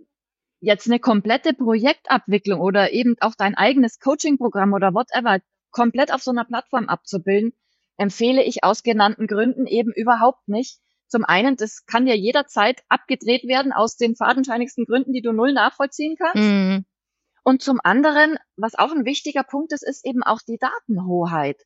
[0.60, 5.39] jetzt eine komplette Projektabwicklung oder eben auch dein eigenes Coaching-Programm oder whatever
[5.72, 7.54] komplett auf so einer Plattform abzubilden,
[7.96, 10.80] empfehle ich aus genannten Gründen eben überhaupt nicht.
[11.08, 15.54] Zum einen, das kann ja jederzeit abgedreht werden aus den fadenscheinigsten Gründen, die du null
[15.54, 16.44] nachvollziehen kannst.
[16.44, 16.86] Mhm.
[17.46, 21.62] Und zum anderen, was auch ein wichtiger Punkt ist, ist eben auch die Datenhoheit.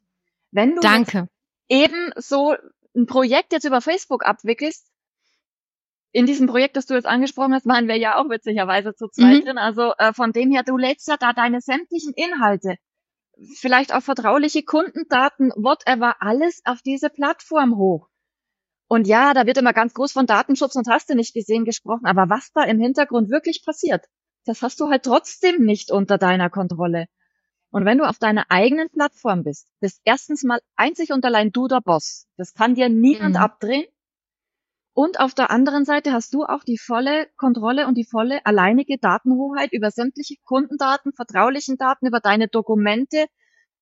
[0.52, 1.30] Wenn du Danke
[1.70, 2.56] eben so
[2.96, 4.90] ein Projekt jetzt über Facebook abwickelst,
[6.12, 9.42] in diesem Projekt, das du jetzt angesprochen hast, waren wir ja auch witzigerweise zu zweit
[9.42, 9.46] mhm.
[9.46, 9.58] drin.
[9.58, 12.78] Also äh, von dem her, du lädst ja da deine sämtlichen Inhalte,
[13.56, 18.08] vielleicht auch vertrauliche Kundendaten, whatever, alles auf diese Plattform hoch.
[18.88, 22.08] Und ja, da wird immer ganz groß von Datenschutz und hast du nicht gesehen gesprochen,
[22.08, 24.06] aber was da im Hintergrund wirklich passiert,
[24.46, 27.06] das hast du halt trotzdem nicht unter deiner Kontrolle.
[27.72, 31.68] Und wenn du auf deiner eigenen Plattform bist, bist erstens mal einzig und allein du
[31.68, 32.28] der Boss.
[32.38, 33.42] Das kann dir niemand mhm.
[33.42, 33.86] abdrehen.
[34.94, 38.98] Und auf der anderen Seite hast du auch die volle Kontrolle und die volle alleinige
[38.98, 43.28] Datenhoheit über sämtliche Kundendaten, vertraulichen Daten, über deine Dokumente,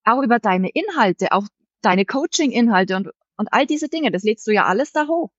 [0.04, 1.48] auch über deine Inhalte, auch
[1.80, 4.12] deine Coaching-Inhalte und, und all diese Dinge.
[4.12, 5.30] Das lädst du ja alles da hoch.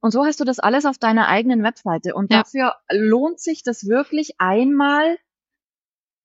[0.00, 2.14] Und so hast du das alles auf deiner eigenen Webseite.
[2.14, 2.38] Und ja.
[2.42, 5.16] dafür lohnt sich das wirklich einmal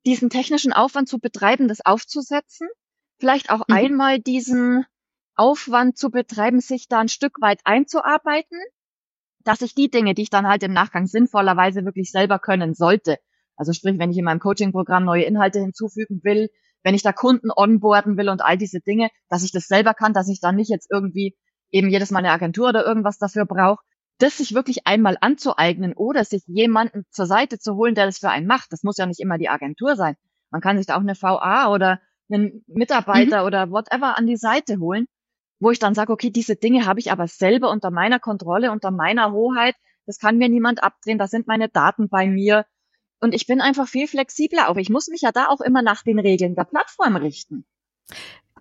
[0.05, 2.67] diesen technischen Aufwand zu betreiben, das aufzusetzen,
[3.19, 3.75] vielleicht auch mhm.
[3.75, 4.85] einmal diesen
[5.35, 8.59] Aufwand zu betreiben, sich da ein Stück weit einzuarbeiten,
[9.43, 13.17] dass ich die Dinge, die ich dann halt im Nachgang sinnvollerweise wirklich selber können sollte,
[13.57, 16.49] also sprich, wenn ich in meinem Coaching-Programm neue Inhalte hinzufügen will,
[16.83, 20.13] wenn ich da Kunden onboarden will und all diese Dinge, dass ich das selber kann,
[20.13, 21.35] dass ich dann nicht jetzt irgendwie
[21.71, 23.83] eben jedes Mal eine Agentur oder irgendwas dafür brauche,
[24.17, 28.29] das sich wirklich einmal anzueignen oder sich jemanden zur Seite zu holen, der das für
[28.29, 28.71] einen macht.
[28.71, 30.15] Das muss ja nicht immer die Agentur sein.
[30.51, 31.99] Man kann sich da auch eine VA oder
[32.29, 33.47] einen Mitarbeiter mhm.
[33.47, 35.05] oder whatever an die Seite holen,
[35.59, 38.91] wo ich dann sage, okay, diese Dinge habe ich aber selber unter meiner Kontrolle, unter
[38.91, 39.75] meiner Hoheit.
[40.05, 41.17] Das kann mir niemand abdrehen.
[41.17, 42.65] Da sind meine Daten bei mir.
[43.19, 44.67] Und ich bin einfach viel flexibler.
[44.67, 47.65] Aber ich muss mich ja da auch immer nach den Regeln der Plattform richten.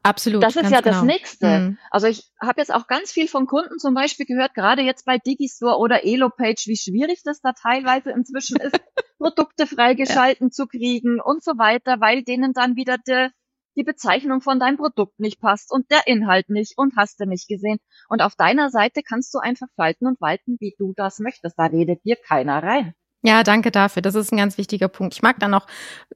[0.04, 0.42] Absolut.
[0.42, 0.96] Das ist ja genau.
[0.96, 1.46] das Nächste.
[1.46, 1.78] Mhm.
[1.90, 5.16] Also ich habe jetzt auch ganz viel von Kunden zum Beispiel gehört, gerade jetzt bei
[5.16, 8.78] Digistore oder Elopage, wie schwierig das da teilweise inzwischen ist,
[9.18, 10.50] Produkte freigeschalten ja.
[10.50, 13.30] zu kriegen und so weiter, weil denen dann wieder de,
[13.76, 17.48] die Bezeichnung von deinem Produkt nicht passt und der Inhalt nicht und hast du nicht
[17.48, 17.78] gesehen.
[18.10, 21.58] Und auf deiner Seite kannst du einfach falten und walten, wie du das möchtest.
[21.58, 22.94] Da redet dir keiner rein.
[23.26, 24.02] Ja, danke dafür.
[24.02, 25.14] Das ist ein ganz wichtiger Punkt.
[25.14, 25.66] Ich mag dann auch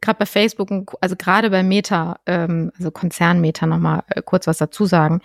[0.02, 4.58] gerade bei Facebook, also gerade bei Meta, ähm, also Konzern Meta nochmal äh, kurz was
[4.58, 5.22] dazu sagen.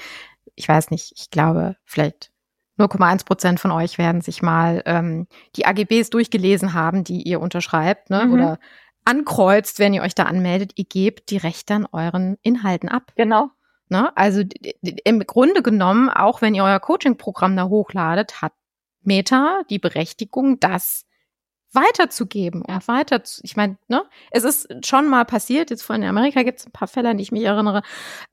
[0.56, 2.32] Ich weiß nicht, ich glaube, vielleicht
[2.80, 8.10] 0,1 Prozent von euch werden sich mal ähm, die AGBs durchgelesen haben, die ihr unterschreibt,
[8.10, 8.26] ne?
[8.28, 8.34] Mhm.
[8.34, 8.60] Oder
[9.04, 10.72] ankreuzt, wenn ihr euch da anmeldet.
[10.76, 13.12] Ihr gebt die Rechte an euren Inhalten ab.
[13.18, 13.50] Genau.
[13.90, 14.16] Ne?
[14.16, 14.44] Also
[14.82, 18.54] im Grunde genommen, auch wenn ihr euer Coaching-Programm da hochladet, hat
[19.02, 21.06] Meta die Berechtigung, dass
[21.74, 26.10] weiterzugeben und weiter zu, ich meine, ne, es ist schon mal passiert, jetzt vorhin in
[26.10, 27.82] Amerika gibt es ein paar Fälle, an die ich mich erinnere,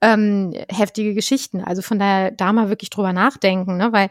[0.01, 1.63] ähm, heftige Geschichten.
[1.63, 4.09] Also von daher da mal wirklich drüber nachdenken, ne, weil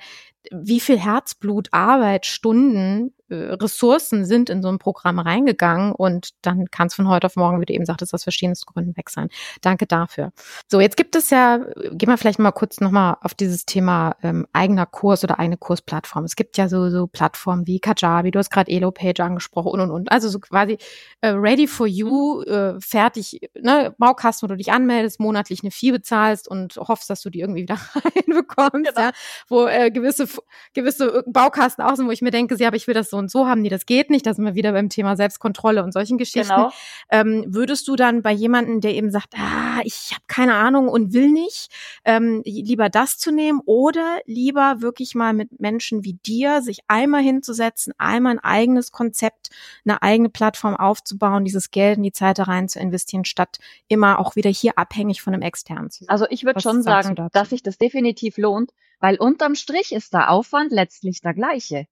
[0.50, 6.88] wie viel Herzblut, Arbeit, Stunden Ressourcen sind in so ein Programm reingegangen und dann kann
[6.88, 9.28] es von heute auf morgen, wie du eben sagtest, aus verschiedenen Gründen weg sein.
[9.60, 10.32] Danke dafür.
[10.68, 11.58] So, jetzt gibt es ja,
[11.92, 16.24] gehen wir vielleicht mal kurz nochmal auf dieses Thema ähm, eigener Kurs oder eigene Kursplattform.
[16.24, 19.90] Es gibt ja so, so Plattformen wie Kajabi, du hast gerade Elo-Page angesprochen und und
[19.90, 20.12] und.
[20.12, 20.78] Also so quasi
[21.20, 25.92] äh, ready for you, äh, fertig, ne, Baukasten, wo du dich anmeldest, monatlich eine Fee
[25.92, 27.78] bezahlst und hoffst, dass du die irgendwie wieder
[28.16, 29.00] reinbekommst, genau.
[29.00, 29.12] ja,
[29.48, 30.26] wo äh, gewisse,
[30.74, 33.30] gewisse Baukasten auch sind, wo ich mir denke, ja, aber ich will das so und
[33.30, 34.26] so haben, die das geht nicht.
[34.26, 36.48] Da sind wir wieder beim Thema Selbstkontrolle und solchen Geschichten.
[36.48, 36.72] Genau.
[37.10, 41.12] Ähm, würdest du dann bei jemandem, der eben sagt, ah, ich habe keine Ahnung und
[41.12, 41.70] will nicht,
[42.04, 47.22] ähm, lieber das zu nehmen oder lieber wirklich mal mit Menschen wie dir sich einmal
[47.22, 49.50] hinzusetzen, einmal ein eigenes Konzept,
[49.84, 54.18] eine eigene Plattform aufzubauen, dieses Geld in die Zeit da rein zu investieren, statt immer
[54.18, 56.08] auch wieder hier abhängig von einem externen zu sein?
[56.08, 60.30] Also ich würde schon sagen, dass sich das definitiv lohnt, weil unterm Strich ist der
[60.30, 61.86] Aufwand letztlich der gleiche.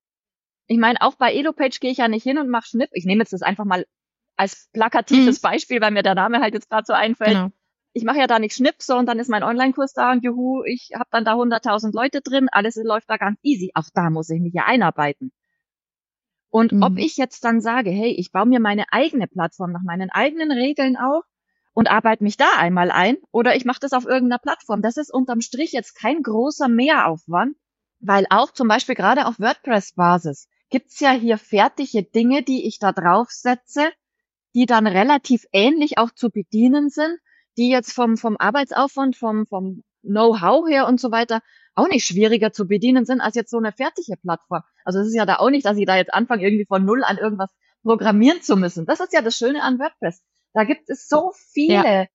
[0.69, 2.91] Ich meine, auch bei EloPage gehe ich ja nicht hin und mache Schnipp.
[2.93, 3.87] Ich nehme jetzt das einfach mal
[4.37, 5.43] als plakatives mhm.
[5.43, 7.33] Beispiel, weil mir der Name halt jetzt gerade so einfällt.
[7.33, 7.49] Genau.
[7.95, 10.63] Ich mache ja da nicht Schnipp, so und dann ist mein Online-Kurs da und juhu,
[10.65, 13.73] ich habe dann da 100.000 Leute drin, alles läuft da ganz easy.
[13.75, 15.33] Auch da muss ich mich ja einarbeiten.
[16.51, 16.83] Und mhm.
[16.83, 20.53] ob ich jetzt dann sage, hey, ich baue mir meine eigene Plattform nach meinen eigenen
[20.53, 21.25] Regeln auf
[21.73, 25.13] und arbeite mich da einmal ein oder ich mache das auf irgendeiner Plattform, das ist
[25.13, 27.57] unterm Strich jetzt kein großer Mehraufwand,
[28.01, 32.93] weil auch zum Beispiel gerade auf WordPress-Basis gibt's ja hier fertige Dinge, die ich da
[32.93, 33.91] draufsetze,
[34.55, 37.19] die dann relativ ähnlich auch zu bedienen sind,
[37.57, 41.41] die jetzt vom, vom Arbeitsaufwand, vom, vom Know-how her und so weiter
[41.75, 44.63] auch nicht schwieriger zu bedienen sind als jetzt so eine fertige Plattform.
[44.85, 47.05] Also es ist ja da auch nicht, dass ich da jetzt anfange, irgendwie von Null
[47.05, 47.51] an irgendwas
[47.83, 48.85] programmieren zu müssen.
[48.87, 50.23] Das ist ja das Schöne an WordPress.
[50.55, 52.07] Da gibt es so viele ja.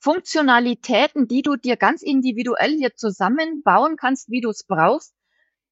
[0.00, 5.14] Funktionalitäten, die du dir ganz individuell hier zusammenbauen kannst, wie du es brauchst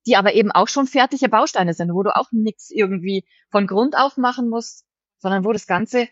[0.06, 3.96] die aber eben auch schon fertige Bausteine sind, wo du auch nichts irgendwie von Grund
[3.96, 4.84] auf machen musst,
[5.18, 6.08] sondern wo das Ganze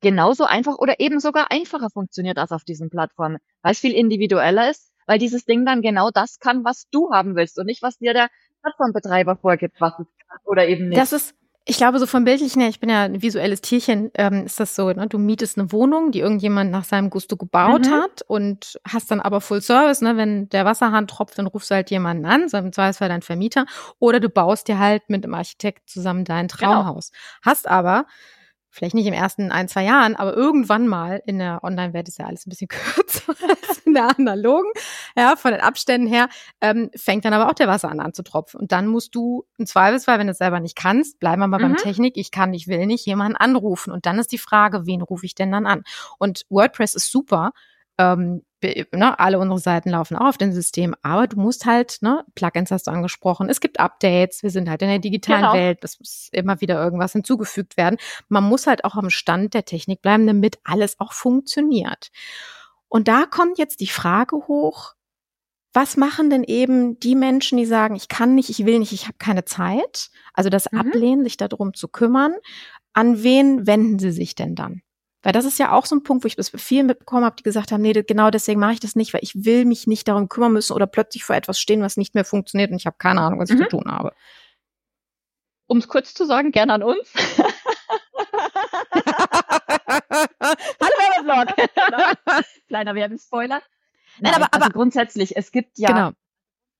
[0.00, 4.70] genauso einfach oder eben sogar einfacher funktioniert als auf diesen Plattformen, weil es viel individueller
[4.70, 7.98] ist, weil dieses Ding dann genau das kann, was du haben willst und nicht, was
[7.98, 8.30] dir der
[8.62, 10.98] Plattformbetreiber vorgibt, was es kann oder eben nicht.
[10.98, 11.34] Das ist
[11.66, 14.74] ich glaube, so vom Bildlichen her, ich bin ja ein visuelles Tierchen, ähm, ist das
[14.74, 15.06] so, ne?
[15.06, 17.92] du mietest eine Wohnung, die irgendjemand nach seinem Gusto gebaut mhm.
[17.92, 20.16] hat und hast dann aber Full Service, ne?
[20.16, 23.66] wenn der Wasserhahn tropft, dann rufst du halt jemanden an, so im Zweifelsfall dein Vermieter,
[23.98, 26.72] oder du baust dir halt mit dem Architekt zusammen dein genau.
[26.72, 27.10] Traumhaus.
[27.10, 27.50] Genau.
[27.50, 28.06] Hast aber
[28.70, 32.26] vielleicht nicht im ersten ein, zwei Jahren, aber irgendwann mal in der Online-Welt ist ja
[32.26, 33.34] alles ein bisschen kürzer
[33.68, 34.70] als in der analogen,
[35.16, 36.28] ja, von den Abständen her,
[36.60, 38.60] ähm, fängt dann aber auch der Wasser an anzutropfen.
[38.60, 41.58] Und dann musst du im Zweifelsfall, wenn du es selber nicht kannst, bleiben wir mal
[41.58, 41.62] mhm.
[41.62, 43.92] beim Technik, ich kann, ich will nicht, jemanden anrufen.
[43.92, 45.82] Und dann ist die Frage, wen rufe ich denn dann an?
[46.18, 47.52] Und WordPress ist super,
[48.00, 52.24] ähm, ne, alle unsere Seiten laufen auch auf dem System, aber du musst halt, ne,
[52.34, 55.54] Plugins hast du angesprochen, es gibt Updates, wir sind halt in der digitalen genau.
[55.54, 57.98] Welt, es muss immer wieder irgendwas hinzugefügt werden.
[58.28, 62.10] Man muss halt auch am Stand der Technik bleiben, damit alles auch funktioniert.
[62.88, 64.94] Und da kommt jetzt die Frage hoch,
[65.72, 69.04] was machen denn eben die Menschen, die sagen, ich kann nicht, ich will nicht, ich
[69.04, 70.80] habe keine Zeit, also das mhm.
[70.80, 72.34] Ablehnen, sich darum zu kümmern,
[72.92, 74.82] an wen wenden sie sich denn dann?
[75.22, 77.36] Weil das ist ja auch so ein Punkt, wo ich das bei vielen mitbekommen habe,
[77.36, 80.08] die gesagt haben, nee, genau deswegen mache ich das nicht, weil ich will mich nicht
[80.08, 82.96] darum kümmern müssen oder plötzlich vor etwas stehen, was nicht mehr funktioniert und ich habe
[82.98, 83.64] keine Ahnung, was ich mhm.
[83.64, 84.12] zu tun habe.
[85.66, 87.12] Um es kurz zu sagen, gerne an uns.
[90.80, 91.48] Hallo Blog.
[92.68, 93.62] Kleiner Werbespoiler.
[94.20, 96.10] Nein, aber, aber also grundsätzlich, es gibt ja genau.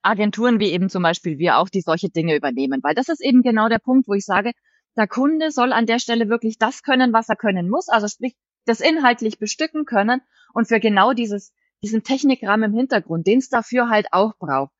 [0.03, 3.43] Agenturen wie eben zum Beispiel wir auch, die solche Dinge übernehmen, weil das ist eben
[3.43, 4.53] genau der Punkt, wo ich sage,
[4.97, 8.37] der Kunde soll an der Stelle wirklich das können, was er können muss, also sprich,
[8.67, 10.21] das inhaltlich bestücken können
[10.53, 14.73] und für genau dieses, diesen Technikrahmen im Hintergrund, den es dafür halt auch braucht.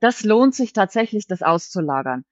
[0.00, 2.24] Das lohnt sich tatsächlich, das auszulagern.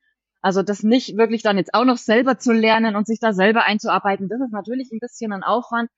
[0.43, 3.65] Also das nicht wirklich dann jetzt auch noch selber zu lernen und sich da selber
[3.65, 5.89] einzuarbeiten, das ist natürlich ein bisschen ein Aufwand.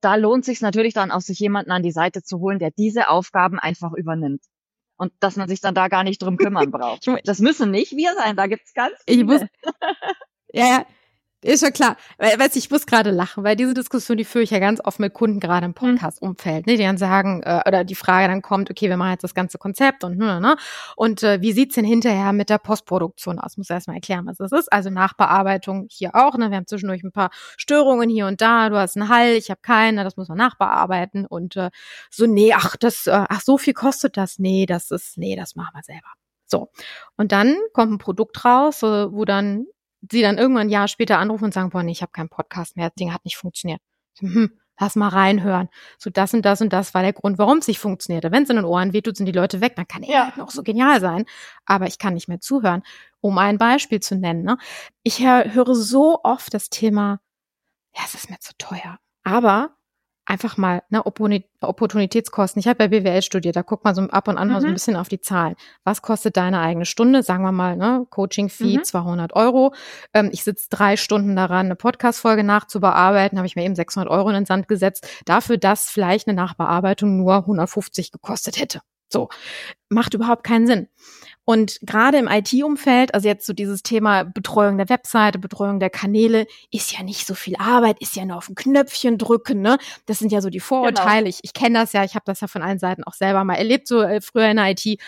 [0.00, 3.08] Da lohnt sich natürlich dann auch, sich jemanden an die Seite zu holen, der diese
[3.08, 4.42] Aufgaben einfach übernimmt
[4.98, 7.08] und dass man sich dann da gar nicht drum kümmern braucht.
[7.24, 9.20] Das müssen nicht wir sein, da gibt's ganz viele.
[9.20, 9.40] Ich muss,
[10.52, 10.86] ja, ja,
[11.42, 11.96] ist ja klar.
[12.18, 14.98] Weißt du, ich muss gerade lachen, weil diese Diskussion, die führe ich ja ganz oft
[14.98, 15.74] mit Kunden gerade im mhm.
[15.74, 19.22] Podcast-Umfeld, ne, die dann sagen, äh, oder die Frage dann kommt, okay, wir machen jetzt
[19.22, 20.56] das ganze Konzept und ne, ne,
[20.96, 23.56] und äh, wie sieht's denn hinterher mit der Postproduktion aus?
[23.56, 24.72] Muss erstmal erklären, was das ist.
[24.72, 28.76] Also Nachbearbeitung hier auch, ne, wir haben zwischendurch ein paar Störungen hier und da, du
[28.76, 31.70] hast einen Hall, ich habe keinen, ne, das muss man nachbearbeiten und äh,
[32.10, 35.54] so, nee, ach, das, äh, ach, so viel kostet das, nee, das ist, nee, das
[35.54, 36.08] machen wir selber.
[36.46, 36.70] So.
[37.16, 39.66] Und dann kommt ein Produkt raus, wo dann
[40.10, 42.76] sie dann irgendwann ein Jahr später anrufen und sagen, boah, nee, ich habe keinen Podcast
[42.76, 43.80] mehr, das Ding hat nicht funktioniert.
[44.18, 45.68] Hm, lass mal reinhören.
[45.98, 48.32] So das und das und das war der Grund, warum es nicht funktionierte.
[48.32, 50.24] Wenn es in den Ohren wehtut, sind die Leute weg, dann kann er ja.
[50.26, 51.24] halt noch so genial sein,
[51.66, 52.82] aber ich kann nicht mehr zuhören.
[53.20, 54.58] Um ein Beispiel zu nennen, ne?
[55.02, 57.20] ich höre so oft das Thema,
[57.96, 58.98] ja, es ist mir zu teuer.
[59.24, 59.76] Aber
[60.28, 62.60] einfach mal ne, Opportunitätskosten.
[62.60, 64.54] Ich habe bei BWL studiert, da guckt man so ab und an mhm.
[64.54, 64.74] mal so ein mhm.
[64.74, 65.56] bisschen auf die Zahlen.
[65.84, 67.22] Was kostet deine eigene Stunde?
[67.22, 68.84] Sagen wir mal, ne, Coaching-Fee mhm.
[68.84, 69.74] 200 Euro.
[70.12, 74.28] Ähm, ich sitze drei Stunden daran, eine Podcast-Folge nachzubearbeiten, habe ich mir eben 600 Euro
[74.28, 78.80] in den Sand gesetzt, dafür, dass vielleicht eine Nachbearbeitung nur 150 gekostet hätte.
[79.10, 79.30] So,
[79.88, 80.88] macht überhaupt keinen Sinn.
[81.48, 86.46] Und gerade im IT-Umfeld, also jetzt so dieses Thema Betreuung der Webseite, Betreuung der Kanäle,
[86.70, 89.78] ist ja nicht so viel Arbeit, ist ja nur auf ein Knöpfchen drücken, ne?
[90.04, 91.20] Das sind ja so die Vorurteile.
[91.20, 91.30] Genau.
[91.30, 93.54] Ich, ich kenne das ja, ich habe das ja von allen Seiten auch selber mal
[93.54, 95.00] erlebt, so äh, früher in der IT.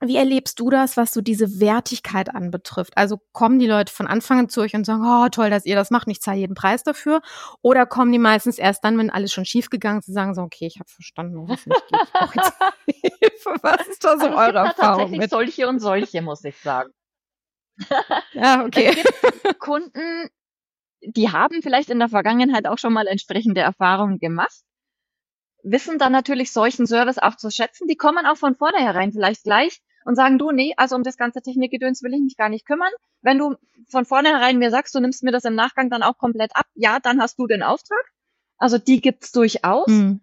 [0.00, 2.96] Wie erlebst du das, was so diese Wertigkeit anbetrifft?
[2.96, 5.74] Also kommen die Leute von Anfang an zu euch und sagen, oh toll, dass ihr
[5.74, 7.20] das macht, ich zahle jeden Preis dafür?
[7.62, 10.42] Oder kommen die meistens erst dann, wenn alles schon schief gegangen ist, und sagen so,
[10.42, 13.62] okay, ich habe verstanden, was nicht geht.
[13.62, 15.30] was ist da so also eure Erfahrung mit?
[15.30, 16.92] solche und solche, muss ich sagen.
[18.34, 18.94] ja, okay.
[18.96, 20.28] Es gibt Kunden,
[21.02, 24.62] die haben vielleicht in der Vergangenheit auch schon mal entsprechende Erfahrungen gemacht
[25.64, 27.88] wissen dann natürlich solchen Service auch zu schätzen.
[27.88, 31.42] Die kommen auch von vornherein vielleicht gleich und sagen, du, nee, also um das ganze
[31.42, 32.92] Technikgedöns will ich mich gar nicht kümmern.
[33.22, 33.56] Wenn du
[33.88, 36.98] von vornherein mir sagst, du nimmst mir das im Nachgang dann auch komplett ab, ja,
[37.00, 38.04] dann hast du den Auftrag.
[38.56, 39.88] Also die gibt's durchaus.
[39.88, 40.20] Mhm.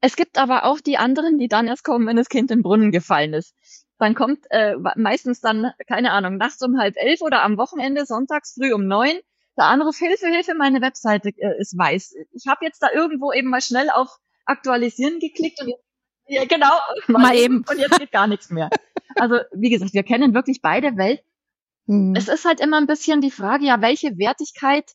[0.00, 2.62] Es gibt aber auch die anderen, die dann erst kommen, wenn das Kind in den
[2.62, 3.54] Brunnen gefallen ist.
[3.98, 8.54] Dann kommt äh, meistens dann, keine Ahnung, nachts um halb elf oder am Wochenende, sonntags
[8.54, 9.18] früh um neun,
[9.56, 12.14] der Anruf, Hilfe, Hilfe, meine Webseite äh, ist weiß.
[12.32, 15.84] Ich habe jetzt da irgendwo eben mal schnell auf Aktualisieren geklickt und jetzt
[16.26, 16.72] ja, genau.
[17.08, 17.64] Mal, eben.
[17.68, 18.70] Und jetzt geht gar nichts mehr.
[19.16, 21.24] Also, wie gesagt, wir kennen wirklich beide Welten.
[21.86, 22.14] Mhm.
[22.16, 24.92] Es ist halt immer ein bisschen die Frage, ja, welche Wertigkeit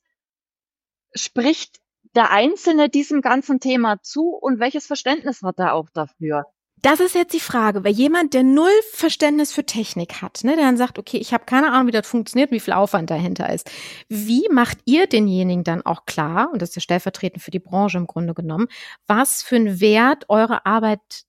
[1.13, 1.79] spricht
[2.15, 6.45] der Einzelne diesem ganzen Thema zu und welches Verständnis hat er auch dafür?
[6.81, 10.65] Das ist jetzt die Frage, weil jemand, der null Verständnis für Technik hat, ne, der
[10.65, 13.69] dann sagt, okay, ich habe keine Ahnung, wie das funktioniert, wie viel Aufwand dahinter ist.
[14.07, 17.97] Wie macht ihr denjenigen dann auch klar, und das ist ja stellvertretend für die Branche
[17.97, 18.67] im Grunde genommen,
[19.07, 21.25] was für einen Wert eure Arbeit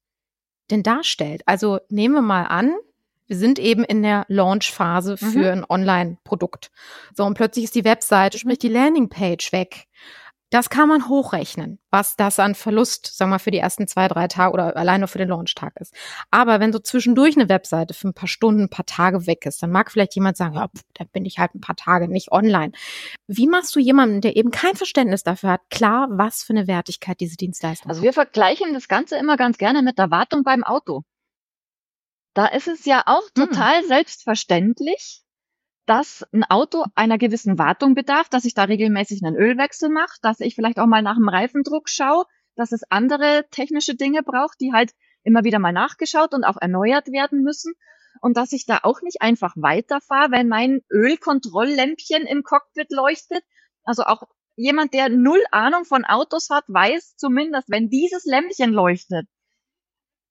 [0.71, 1.43] denn darstellt?
[1.47, 2.75] Also nehmen wir mal an,
[3.27, 5.63] wir sind eben in der Launch-Phase für mhm.
[5.63, 6.71] ein Online-Produkt.
[7.15, 9.87] So, und plötzlich ist die Webseite, sprich die Landingpage weg.
[10.51, 14.09] Das kann man hochrechnen, was das an Verlust, sagen wir mal, für die ersten zwei,
[14.09, 15.95] drei Tage oder alleine für den Launchtag ist.
[16.33, 19.63] Aber wenn so zwischendurch eine Webseite für ein paar Stunden, ein paar Tage weg ist,
[19.63, 22.33] dann mag vielleicht jemand sagen, ja, pff, da bin ich halt ein paar Tage nicht
[22.33, 22.73] online.
[23.29, 27.21] Wie machst du jemanden, der eben kein Verständnis dafür hat, klar, was für eine Wertigkeit
[27.21, 27.91] diese Dienstleistung hat?
[27.91, 31.05] Also wir vergleichen das Ganze immer ganz gerne mit der Wartung beim Auto.
[32.35, 33.47] Da ist es ja auch hm.
[33.47, 33.87] total hm.
[33.87, 35.23] selbstverständlich,
[35.91, 40.39] dass ein Auto einer gewissen Wartung bedarf, dass ich da regelmäßig einen Ölwechsel mache, dass
[40.39, 44.73] ich vielleicht auch mal nach dem Reifendruck schaue, dass es andere technische Dinge braucht, die
[44.73, 44.93] halt
[45.25, 47.75] immer wieder mal nachgeschaut und auch erneuert werden müssen
[48.21, 53.43] und dass ich da auch nicht einfach weiterfahre, wenn mein Ölkontrolllämpchen im Cockpit leuchtet.
[53.83, 54.23] Also auch
[54.55, 59.27] jemand, der null Ahnung von Autos hat, weiß zumindest, wenn dieses Lämpchen leuchtet,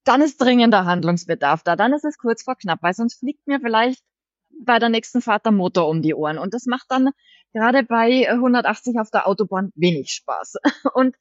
[0.05, 1.75] dann ist dringender Handlungsbedarf da.
[1.75, 4.01] Dann ist es kurz vor knapp, weil sonst fliegt mir vielleicht
[4.59, 6.37] bei der nächsten Fahrt der Motor um die Ohren.
[6.37, 7.09] Und das macht dann
[7.53, 10.55] gerade bei 180 auf der Autobahn wenig Spaß.
[10.93, 11.15] Und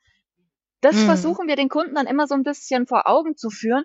[0.80, 1.06] das mhm.
[1.06, 3.84] versuchen wir den Kunden dann immer so ein bisschen vor Augen zu führen,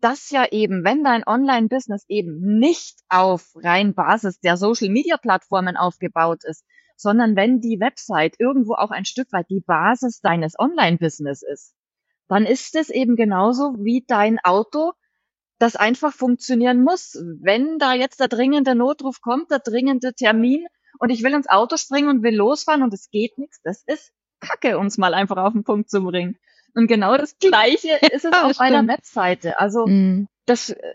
[0.00, 6.64] dass ja eben, wenn dein Online-Business eben nicht auf rein Basis der Social-Media-Plattformen aufgebaut ist,
[6.96, 11.74] sondern wenn die Website irgendwo auch ein Stück weit die Basis deines Online-Business ist,
[12.28, 14.92] dann ist es eben genauso wie dein Auto
[15.58, 17.14] das einfach funktionieren muss.
[17.40, 20.66] Wenn da jetzt der dringende Notruf kommt, der dringende Termin
[20.98, 24.12] und ich will ins Auto springen und will losfahren und es geht nichts, das ist
[24.40, 26.36] Kacke, uns mal einfach auf den Punkt zu bringen.
[26.74, 29.58] Und genau das Gleiche ist es auch bei der Webseite.
[29.58, 30.28] Also mhm.
[30.46, 30.94] das äh,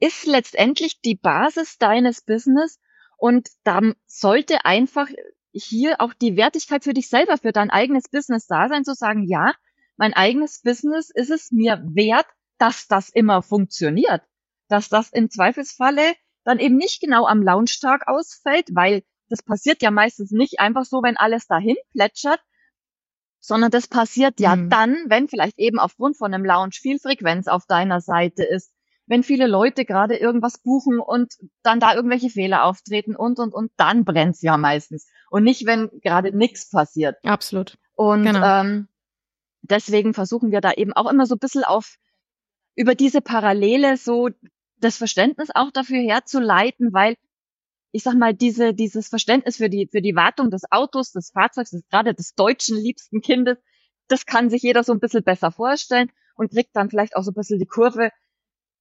[0.00, 2.78] ist letztendlich die Basis deines Business
[3.16, 5.08] und da sollte einfach
[5.52, 9.26] hier auch die Wertigkeit für dich selber, für dein eigenes Business da sein, zu sagen,
[9.28, 9.52] ja,
[9.96, 12.26] mein eigenes Business ist es mir wert,
[12.60, 14.22] dass das immer funktioniert.
[14.68, 19.90] Dass das im Zweifelsfalle dann eben nicht genau am Launchtag ausfällt, weil das passiert ja
[19.90, 22.40] meistens nicht einfach so, wenn alles dahin plätschert,
[23.40, 24.70] sondern das passiert ja mhm.
[24.70, 28.72] dann, wenn vielleicht eben aufgrund von einem Launch viel Frequenz auf deiner Seite ist,
[29.06, 33.72] wenn viele Leute gerade irgendwas buchen und dann da irgendwelche Fehler auftreten und und und
[33.76, 37.16] dann brennt's ja meistens und nicht, wenn gerade nichts passiert.
[37.24, 37.78] Absolut.
[37.94, 38.60] Und genau.
[38.60, 38.88] ähm,
[39.62, 41.96] deswegen versuchen wir da eben auch immer so ein bisschen auf
[42.76, 44.28] über diese Parallele so
[44.78, 47.16] das Verständnis auch dafür herzuleiten, weil
[47.92, 51.70] ich sag mal, diese, dieses Verständnis für die, für die Wartung des Autos, des Fahrzeugs,
[51.70, 53.58] des, gerade des deutschen liebsten Kindes,
[54.08, 57.32] das kann sich jeder so ein bisschen besser vorstellen und kriegt dann vielleicht auch so
[57.32, 58.10] ein bisschen die Kurve,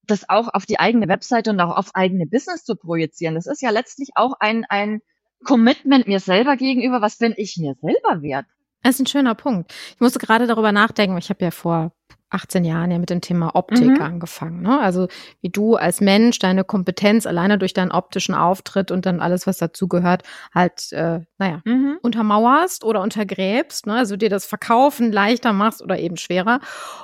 [0.03, 3.35] das auch auf die eigene Webseite und auch auf eigene Business zu projizieren.
[3.35, 5.01] Das ist ja letztlich auch ein, ein
[5.43, 7.01] Commitment mir selber gegenüber.
[7.01, 8.45] Was bin ich mir selber wert?
[8.81, 9.73] Das ist ein schöner Punkt.
[9.93, 11.17] Ich musste gerade darüber nachdenken.
[11.17, 11.91] Ich habe ja vor
[12.29, 14.01] 18 Jahren ja mit dem Thema Optik mhm.
[14.01, 14.61] angefangen.
[14.61, 14.79] Ne?
[14.79, 15.07] Also
[15.41, 19.57] wie du als Mensch deine Kompetenz alleine durch deinen optischen Auftritt und dann alles, was
[19.57, 20.23] dazugehört,
[20.53, 21.97] halt, äh, naja, mhm.
[22.01, 23.87] untermauerst oder untergräbst.
[23.87, 23.93] Ne?
[23.93, 26.59] Also dir das Verkaufen leichter machst oder eben schwerer.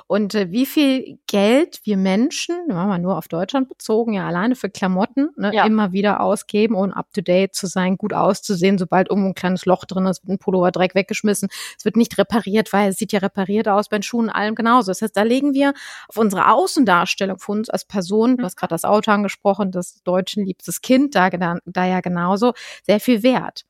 [0.06, 4.54] Und äh, wie viel Geld wir Menschen, ja, mal nur auf Deutschland bezogen, ja alleine
[4.54, 5.64] für Klamotten ne, ja.
[5.66, 8.78] immer wieder ausgeben, um up-to-date zu sein, gut auszusehen.
[8.78, 11.48] Sobald irgendwo ein kleines Loch drin ist, wird ein Pullover Dreck weggeschmissen.
[11.76, 14.90] Es wird nicht repariert, weil es sieht ja repariert aus bei den Schuhen allem genauso.
[14.90, 15.72] Das heißt, da legen wir
[16.08, 20.44] auf unsere Außendarstellung von uns als Person, du hast gerade das Auto angesprochen, das Deutschen
[20.44, 22.52] liebstes Kind, da, da ja genauso,
[22.84, 23.64] sehr viel Wert.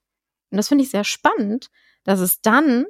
[0.50, 1.70] Und das finde ich sehr spannend,
[2.04, 2.86] dass es dann,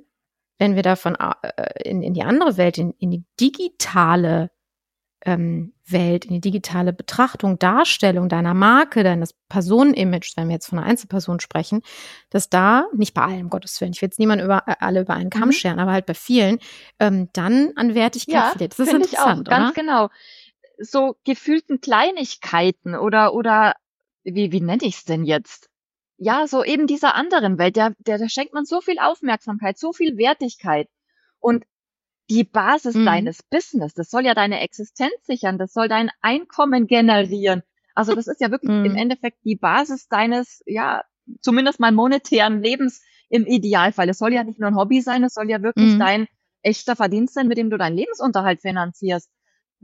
[0.59, 4.51] wenn wir davon äh, in, in die andere Welt, in, in die digitale
[5.27, 10.79] ähm, Welt, in die digitale Betrachtung, Darstellung deiner Marke, deines Personenimages, wenn wir jetzt von
[10.79, 11.83] einer Einzelperson sprechen,
[12.31, 15.14] dass da, nicht bei allem, Gottes Willen, ich will jetzt niemand über äh, alle über
[15.14, 15.53] einen Kamm mhm.
[15.53, 16.59] scheren, aber halt bei vielen,
[17.01, 18.72] ähm, dann an Wertigkeit ja, verliert.
[18.72, 20.09] Das ist interessant, ich auch, ganz genau.
[20.79, 23.74] So gefühlten Kleinigkeiten oder, oder
[24.22, 25.68] wie, wie nenne ich es denn jetzt?
[26.18, 29.93] Ja, so eben dieser anderen Welt, der, der, da schenkt man so viel Aufmerksamkeit, so
[29.93, 30.89] viel Wertigkeit.
[31.41, 31.64] Und
[32.31, 33.07] die Basis mhm.
[33.07, 33.95] deines Business.
[33.95, 37.62] Das soll ja deine Existenz sichern, das soll dein Einkommen generieren.
[37.95, 38.85] Also das ist ja wirklich mhm.
[38.85, 41.05] im Endeffekt die Basis deines, ja,
[41.41, 44.09] zumindest mal monetären Lebens im Idealfall.
[44.09, 45.99] Es soll ja nicht nur ein Hobby sein, es soll ja wirklich mhm.
[45.99, 46.27] dein
[46.62, 49.31] echter Verdienst sein, mit dem du deinen Lebensunterhalt finanzierst.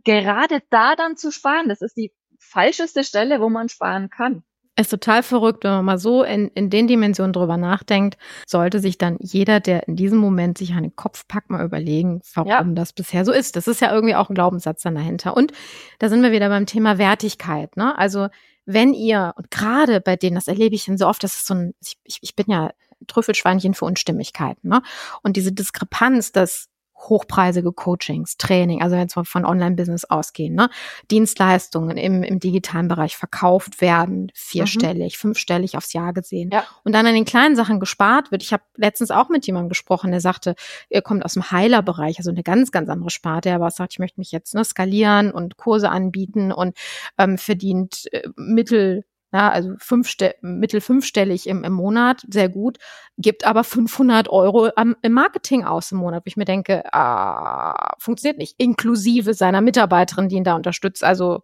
[0.04, 4.42] Gerade da dann zu sparen, das ist die falscheste Stelle, wo man sparen kann
[4.82, 8.98] ist total verrückt, wenn man mal so in, in den Dimensionen drüber nachdenkt, sollte sich
[8.98, 12.62] dann jeder, der in diesem Moment sich an den Kopf packt, mal überlegen, warum ja.
[12.62, 13.56] das bisher so ist.
[13.56, 15.36] Das ist ja irgendwie auch ein Glaubenssatz dann dahinter.
[15.36, 15.52] Und
[15.98, 17.76] da sind wir wieder beim Thema Wertigkeit.
[17.76, 17.96] Ne?
[17.98, 18.28] Also
[18.64, 21.54] wenn ihr, und gerade bei denen, das erlebe ich dann so oft, das ist so
[21.54, 21.74] ein,
[22.04, 22.70] ich, ich bin ja
[23.06, 24.68] Trüffelschweinchen für Unstimmigkeiten.
[24.68, 24.82] Ne?
[25.22, 26.68] Und diese Diskrepanz, dass
[27.08, 30.70] hochpreisige Coachings, Training, also wenn wir von Online-Business ausgehen, ne?
[31.10, 35.20] Dienstleistungen im, im digitalen Bereich verkauft werden, vierstellig, mhm.
[35.20, 36.50] fünfstellig aufs Jahr gesehen.
[36.52, 36.64] Ja.
[36.84, 38.42] Und dann an den kleinen Sachen gespart wird.
[38.42, 40.54] Ich habe letztens auch mit jemandem gesprochen, der sagte,
[40.88, 44.20] er kommt aus dem Heilerbereich, also eine ganz, ganz andere Sparte, aber sagt, ich möchte
[44.20, 46.76] mich jetzt ne, skalieren und Kurse anbieten und
[47.18, 52.78] ähm, verdient äh, Mittel ja, also fünfste mittel fünfstellig im, im Monat, sehr gut,
[53.16, 57.94] gibt aber 500 Euro am, im Marketing aus im Monat, wo ich mir denke, ah,
[57.98, 61.42] funktioniert nicht, inklusive seiner Mitarbeiterin, die ihn da unterstützt, also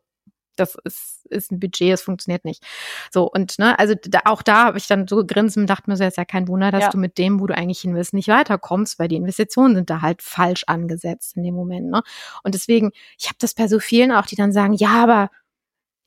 [0.58, 2.64] das ist, ist ein Budget, es funktioniert nicht.
[3.10, 5.96] So, und ne, also da, auch da habe ich dann so gegrinst und dachte mir
[5.96, 6.90] so, ist ja kein Wunder, dass ja.
[6.90, 10.02] du mit dem, wo du eigentlich hin willst, nicht weiterkommst, weil die Investitionen sind da
[10.02, 11.90] halt falsch angesetzt in dem Moment.
[11.90, 12.02] Ne?
[12.42, 15.30] Und deswegen, ich habe das bei so vielen auch, die dann sagen, ja, aber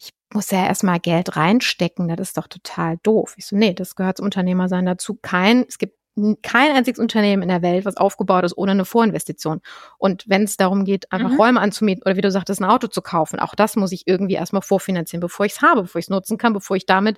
[0.02, 3.36] ich muss ja erstmal Geld reinstecken, das ist doch total doof.
[3.38, 5.18] Ich so, nee, das gehört zum Unternehmersein dazu.
[5.22, 5.96] Kein, es gibt
[6.42, 9.62] kein einziges Unternehmen in der Welt, was aufgebaut ist ohne eine Vorinvestition.
[9.98, 11.38] Und wenn es darum geht, einfach mhm.
[11.38, 14.34] Räume anzumieten oder wie du sagtest, ein Auto zu kaufen, auch das muss ich irgendwie
[14.34, 17.18] erstmal vorfinanzieren, bevor ich es habe, bevor ich es nutzen kann, bevor ich damit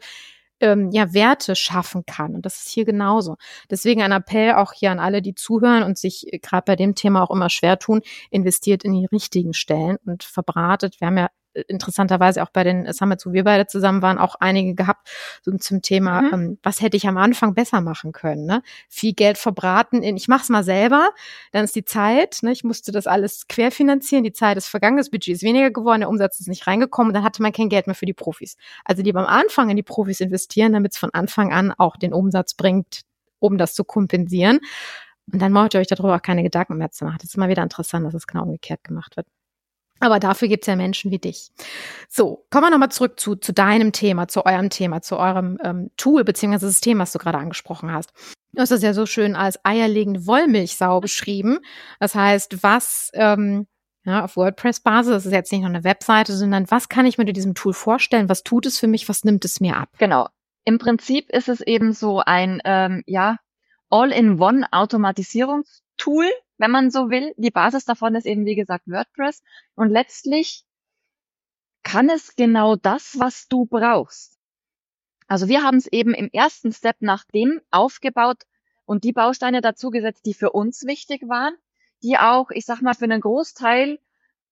[0.59, 2.35] ähm, ja Werte schaffen kann.
[2.35, 3.37] Und das ist hier genauso.
[3.69, 6.93] Deswegen ein Appell auch hier an alle, die zuhören und sich äh, gerade bei dem
[6.93, 10.99] Thema auch immer schwer tun, investiert in die richtigen Stellen und verbratet.
[10.99, 11.29] Wir haben ja
[11.67, 15.09] interessanterweise auch bei den Summits, wo wir beide zusammen waren, auch einige gehabt
[15.41, 16.33] so zum Thema, mhm.
[16.33, 18.45] ähm, was hätte ich am Anfang besser machen können.
[18.45, 18.61] Ne?
[18.89, 21.09] Viel Geld verbraten in, ich mache es mal selber,
[21.51, 22.51] dann ist die Zeit, ne?
[22.51, 26.09] ich musste das alles querfinanzieren, die Zeit ist vergangen, das Budget ist weniger geworden, der
[26.09, 28.57] Umsatz ist nicht reingekommen, dann hatte man kein Geld mehr für die Profis.
[28.85, 32.13] Also lieber am Anfang in die Profis investieren, damit es von Anfang an auch den
[32.13, 33.01] Umsatz bringt,
[33.39, 34.59] um das zu kompensieren.
[35.31, 37.17] Und dann braucht ihr euch darüber auch keine Gedanken mehr zu machen.
[37.19, 39.27] Das ist immer wieder interessant, dass es genau umgekehrt gemacht wird.
[39.99, 41.51] Aber dafür gibt's ja Menschen wie dich.
[42.09, 45.91] So, kommen wir nochmal zurück zu, zu deinem Thema, zu eurem Thema, zu eurem ähm,
[45.97, 48.11] Tool beziehungsweise System, was du gerade angesprochen hast.
[48.51, 51.59] Du hast das ja so schön als eierlegende Wollmilchsau beschrieben.
[51.99, 53.67] Das heißt, was ähm,
[54.05, 57.25] ja, auf WordPress-Basis, das ist jetzt nicht nur eine Webseite, sondern was kann ich mir
[57.25, 58.29] mit diesem Tool vorstellen?
[58.29, 59.09] Was tut es für mich?
[59.09, 59.89] Was nimmt es mir ab?
[59.97, 60.27] Genau.
[60.65, 63.37] Im Prinzip ist es eben so ein ähm, ja,
[63.89, 66.25] All-in-One-Automatisierungstool,
[66.57, 67.33] wenn man so will.
[67.37, 69.43] Die Basis davon ist eben, wie gesagt, WordPress.
[69.75, 70.65] Und letztlich
[71.83, 74.39] kann es genau das, was du brauchst.
[75.27, 78.43] Also wir haben es eben im ersten Step nach dem aufgebaut
[78.85, 81.55] und die Bausteine dazu gesetzt, die für uns wichtig waren,
[82.03, 83.99] die auch, ich sag mal, für einen Großteil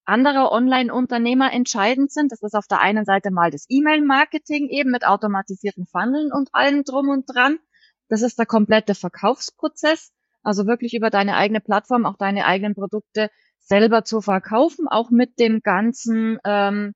[0.06, 2.32] anderer Online-Unternehmer entscheidend sind.
[2.32, 6.84] Das ist auf der einen Seite mal das E-Mail-Marketing eben mit automatisierten Funneln und allem
[6.84, 7.60] drum und dran.
[8.08, 10.12] Das ist der komplette Verkaufsprozess.
[10.43, 13.29] Also wirklich über deine eigene Plattform auch deine eigenen Produkte
[13.59, 16.93] selber zu verkaufen, auch mit dem ganzen ähm,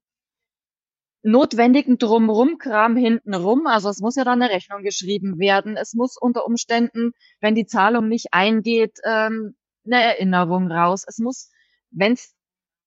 [1.25, 3.65] notwendigen Drumrum-Kram hintenrum.
[3.67, 5.75] Also es muss ja dann eine Rechnung geschrieben werden.
[5.75, 11.03] Es muss unter Umständen, wenn die Zahlung nicht eingeht, ähm, eine Erinnerung raus.
[11.07, 11.51] Es muss,
[11.91, 12.35] wenn es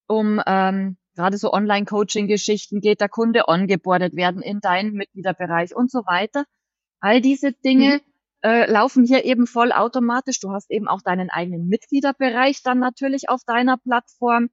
[0.07, 5.99] um ähm, gerade so Online-Coaching-Geschichten geht, der Kunde ongeboardet werden in deinen Mitgliederbereich und so
[6.05, 6.45] weiter.
[7.01, 8.08] All diese Dinge mhm.
[8.43, 10.39] Äh, laufen hier eben vollautomatisch.
[10.39, 14.49] Du hast eben auch deinen eigenen Mitgliederbereich dann natürlich auf deiner Plattform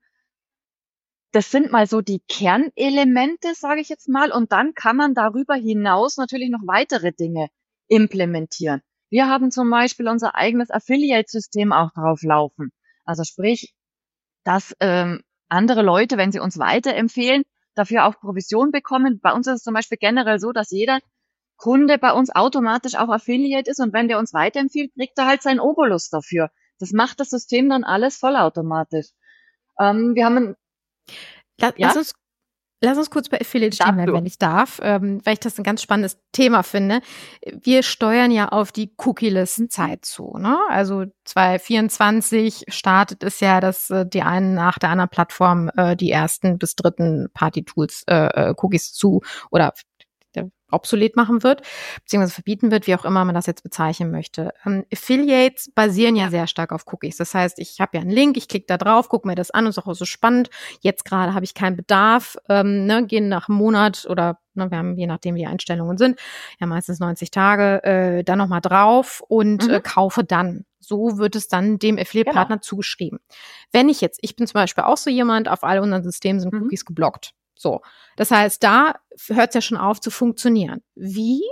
[1.37, 4.33] das sind mal so die Kernelemente, sage ich jetzt mal.
[4.33, 7.49] Und dann kann man darüber hinaus natürlich noch weitere Dinge
[7.89, 8.81] implementieren.
[9.11, 12.73] Wir haben zum Beispiel unser eigenes Affiliate-System auch drauf laufen.
[13.05, 13.75] Also sprich,
[14.45, 15.21] dass ähm,
[15.51, 19.21] andere Leute, wenn sie uns weiterempfehlen, dafür auch Provision bekommen.
[19.21, 21.01] Bei uns ist es zum Beispiel generell so, dass jeder
[21.57, 25.43] Kunde bei uns automatisch auch Affiliate ist und wenn der uns weiterempfiehlt, kriegt er halt
[25.43, 26.51] seinen Obolus dafür.
[26.79, 29.07] Das macht das System dann alles vollautomatisch.
[29.81, 30.57] Ähm, wir haben
[31.59, 31.89] La ja?
[31.89, 32.15] Lass uns
[32.83, 35.65] Lass uns kurz bei Affiliate stehen bleiben, wenn ich darf, ähm, weil ich das ein
[35.65, 37.01] ganz spannendes Thema finde.
[37.43, 40.37] Wir steuern ja auf die Cookie-List-Zeit zu.
[40.37, 40.59] Ne?
[40.69, 46.11] Also 2024 startet es ja, dass äh, die einen nach der anderen Plattform äh, die
[46.11, 49.73] ersten bis dritten Party-Tools, äh, äh Cookies zu oder
[50.71, 51.63] obsolet machen wird,
[52.01, 54.53] beziehungsweise verbieten wird, wie auch immer man das jetzt bezeichnen möchte.
[54.65, 57.17] Ähm, Affiliates basieren ja sehr stark auf Cookies.
[57.17, 59.65] Das heißt, ich habe ja einen Link, ich klicke da drauf, gucke mir das an
[59.65, 60.51] und ist auch so spannend.
[60.81, 64.79] Jetzt gerade habe ich keinen Bedarf, ähm, ne, gehen nach einem Monat oder ne, wir
[64.79, 66.19] haben, je nachdem wie die Einstellungen sind,
[66.59, 69.75] ja meistens 90 Tage, äh, dann nochmal drauf und äh, mhm.
[69.75, 70.65] äh, kaufe dann.
[70.81, 72.63] So wird es dann dem Affiliate-Partner genau.
[72.63, 73.19] zugeschrieben.
[73.73, 76.53] Wenn ich jetzt, ich bin zum Beispiel auch so jemand, auf all unseren Systemen sind
[76.53, 76.63] mhm.
[76.63, 77.33] Cookies geblockt.
[77.57, 77.81] So.
[78.17, 78.97] Das heißt, da
[79.29, 80.83] hört es ja schon auf zu funktionieren.
[80.95, 81.43] Wie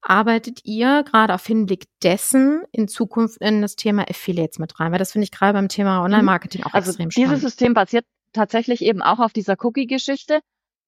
[0.00, 4.92] arbeitet ihr gerade auf Hinblick dessen in Zukunft in das Thema Affiliates mit rein?
[4.92, 6.04] Weil das finde ich gerade beim Thema mhm.
[6.06, 7.30] Online-Marketing auch also extrem spannend.
[7.30, 10.40] Dieses System basiert tatsächlich eben auch auf dieser Cookie-Geschichte.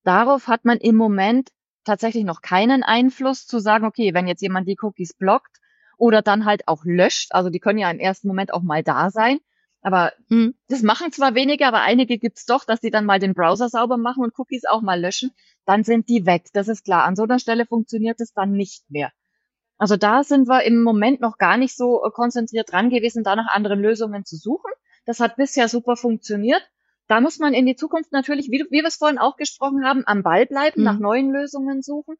[0.04, 1.50] Darauf hat man im Moment
[1.84, 5.58] tatsächlich noch keinen Einfluss zu sagen, okay, wenn jetzt jemand die Cookies blockt
[5.98, 9.10] oder dann halt auch löscht, also die können ja im ersten Moment auch mal da
[9.10, 9.38] sein,
[9.82, 10.54] aber mhm.
[10.68, 13.98] das machen zwar wenige, aber einige gibt's doch, dass die dann mal den Browser sauber
[13.98, 15.32] machen und Cookies auch mal löschen.
[15.66, 16.46] Dann sind die weg.
[16.52, 17.04] Das ist klar.
[17.04, 19.12] An so einer Stelle funktioniert es dann nicht mehr.
[19.78, 23.34] Also da sind wir im Moment noch gar nicht so äh, konzentriert dran gewesen, da
[23.34, 24.70] nach anderen Lösungen zu suchen.
[25.04, 26.62] Das hat bisher super funktioniert.
[27.08, 30.04] Da muss man in die Zukunft natürlich, wie, wie wir es vorhin auch gesprochen haben,
[30.06, 30.84] am Ball bleiben, mhm.
[30.84, 32.14] nach neuen Lösungen suchen,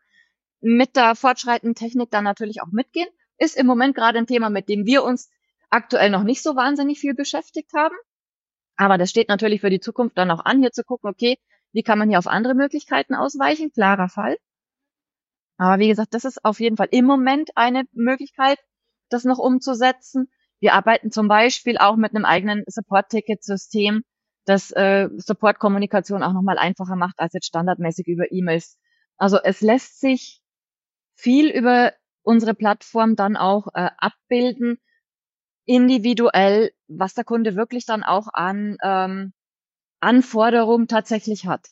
[0.61, 3.09] mit der fortschreitenden Technik dann natürlich auch mitgehen.
[3.39, 5.31] Ist im Moment gerade ein Thema, mit dem wir uns
[5.73, 7.95] aktuell noch nicht so wahnsinnig viel beschäftigt haben.
[8.77, 11.39] Aber das steht natürlich für die Zukunft dann auch an, hier zu gucken, okay,
[11.73, 13.73] wie kann man hier auf andere Möglichkeiten ausweichen?
[13.73, 14.37] Klarer Fall.
[15.57, 18.59] Aber wie gesagt, das ist auf jeden Fall im Moment eine Möglichkeit,
[19.09, 20.31] das noch umzusetzen.
[20.61, 24.03] Wir arbeiten zum Beispiel auch mit einem eigenen Support-Ticket-System,
[24.45, 28.79] das äh, Support-Kommunikation auch nochmal einfacher macht als jetzt standardmäßig über E-Mails.
[29.17, 30.41] Also es lässt sich
[31.15, 31.93] viel über
[32.23, 34.79] unsere Plattform dann auch äh, abbilden,
[35.65, 39.33] individuell, was der Kunde wirklich dann auch an ähm,
[40.01, 41.69] Anforderungen tatsächlich hat.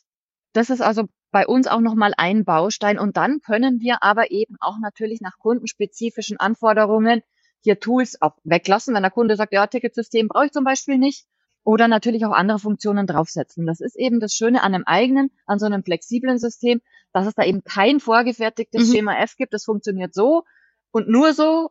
[0.53, 2.99] Das ist also bei uns auch nochmal ein Baustein.
[2.99, 7.21] Und dann können wir aber eben auch natürlich nach kundenspezifischen Anforderungen
[7.61, 8.93] hier Tools auch weglassen.
[8.93, 11.25] Wenn der Kunde sagt, ja, Ticketsystem brauche ich zum Beispiel nicht.
[11.63, 13.67] Oder natürlich auch andere Funktionen draufsetzen.
[13.67, 16.81] Das ist eben das Schöne an einem eigenen, an so einem flexiblen System,
[17.13, 18.91] dass es da eben kein vorgefertigtes mhm.
[18.91, 19.53] Schema F gibt.
[19.53, 20.43] Das funktioniert so
[20.89, 21.69] und nur so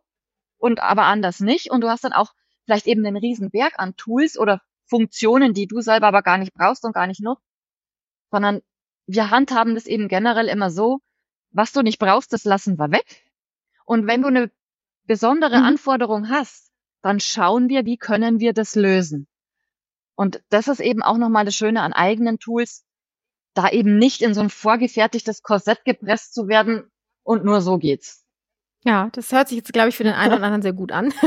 [0.61, 1.71] und aber anders nicht.
[1.71, 2.33] Und du hast dann auch
[2.65, 6.53] vielleicht eben einen riesen Berg an Tools oder Funktionen, die du selber aber gar nicht
[6.55, 7.43] brauchst und gar nicht nutzt,
[8.31, 8.61] sondern
[9.07, 11.01] wir handhaben das eben generell immer so,
[11.51, 13.25] was du nicht brauchst, das lassen wir weg.
[13.85, 14.51] Und wenn du eine
[15.07, 15.65] besondere mhm.
[15.65, 16.71] Anforderung hast,
[17.03, 19.27] dann schauen wir, wie können wir das lösen.
[20.15, 22.85] Und das ist eben auch nochmal das Schöne an eigenen Tools,
[23.55, 26.91] da eben nicht in so ein vorgefertigtes Korsett gepresst zu werden
[27.23, 28.20] und nur so geht's.
[28.85, 31.13] Ja, das hört sich jetzt, glaube ich, für den einen oder anderen sehr gut an.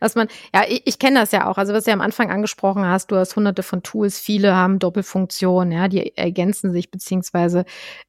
[0.00, 1.56] Dass man, ja, ich, ich kenne das ja auch.
[1.56, 4.78] Also was du ja am Anfang angesprochen hast, du hast hunderte von Tools, viele haben
[4.78, 7.64] Doppelfunktionen, ja, die ergänzen sich beziehungsweise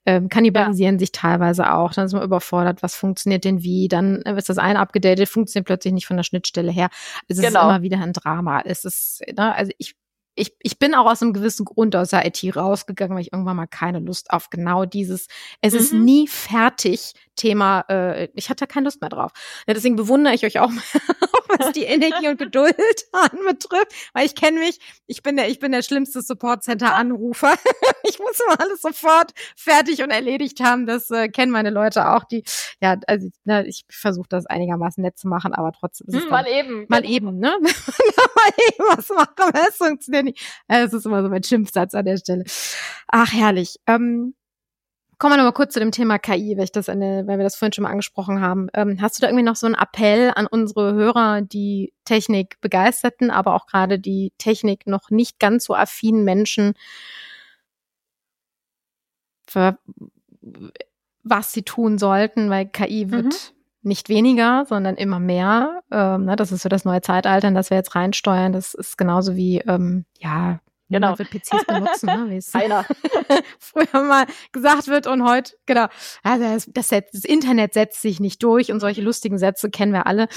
[0.05, 0.99] ähm, kannibalisieren ja.
[0.99, 1.93] sich teilweise auch.
[1.93, 3.87] Dann ist man überfordert, was funktioniert denn wie?
[3.87, 6.89] Dann ist das eine abgedatet, funktioniert plötzlich nicht von der Schnittstelle her.
[7.27, 7.47] Es genau.
[7.47, 8.61] ist immer wieder ein Drama.
[8.65, 9.95] Es ist, ne, also ich
[10.35, 13.57] ich, ich bin auch aus einem gewissen Grund aus der IT rausgegangen, weil ich irgendwann
[13.57, 15.27] mal keine Lust auf genau dieses,
[15.61, 15.79] es mhm.
[15.79, 19.31] ist nie fertig Thema, äh, ich hatte keine Lust mehr drauf.
[19.67, 20.69] Ja, deswegen bewundere ich euch auch,
[21.59, 22.75] was die Energie und Geduld
[23.11, 27.53] anbetrifft, weil ich kenne mich, ich bin der, ich bin der schlimmste Support Center Anrufer.
[28.03, 30.85] ich muss immer alles sofort fertig und erledigt haben.
[30.85, 32.43] Das äh, kennen meine Leute auch, die,
[32.81, 36.29] ja, also ne, ich versuche das einigermaßen nett zu machen, aber trotzdem ist es hm,
[36.29, 37.57] mal eben, mal eben, ne?
[37.61, 40.41] mal eben was machen, es funktioniert nicht.
[40.67, 42.43] Es ist immer so mein Schimpfsatz an der Stelle.
[43.07, 43.77] Ach herrlich.
[43.87, 44.33] Ähm,
[45.17, 47.55] Kommen wir nochmal kurz zu dem Thema KI, weil, ich das eine, weil wir das
[47.55, 48.69] vorhin schon mal angesprochen haben.
[48.73, 53.29] Ähm, hast du da irgendwie noch so einen Appell an unsere Hörer, die Technik begeisterten,
[53.29, 56.73] aber auch gerade die Technik noch nicht ganz so affinen Menschen,
[59.47, 59.77] für,
[61.21, 63.60] was sie tun sollten, weil KI wird mhm.
[63.83, 65.81] Nicht weniger, sondern immer mehr.
[65.91, 68.53] Ähm, ne, das ist so das neue Zeitalter, in das wir jetzt reinsteuern.
[68.53, 70.59] Das ist genauso wie, ähm, ja,
[70.91, 71.17] Genau.
[71.17, 72.25] wird PCs benutzen, ne?
[72.29, 72.85] wie es Einer.
[73.59, 75.87] früher mal gesagt wird und heute, genau.
[76.21, 80.05] Also das, das, das, Internet setzt sich nicht durch und solche lustigen Sätze kennen wir
[80.05, 80.27] alle.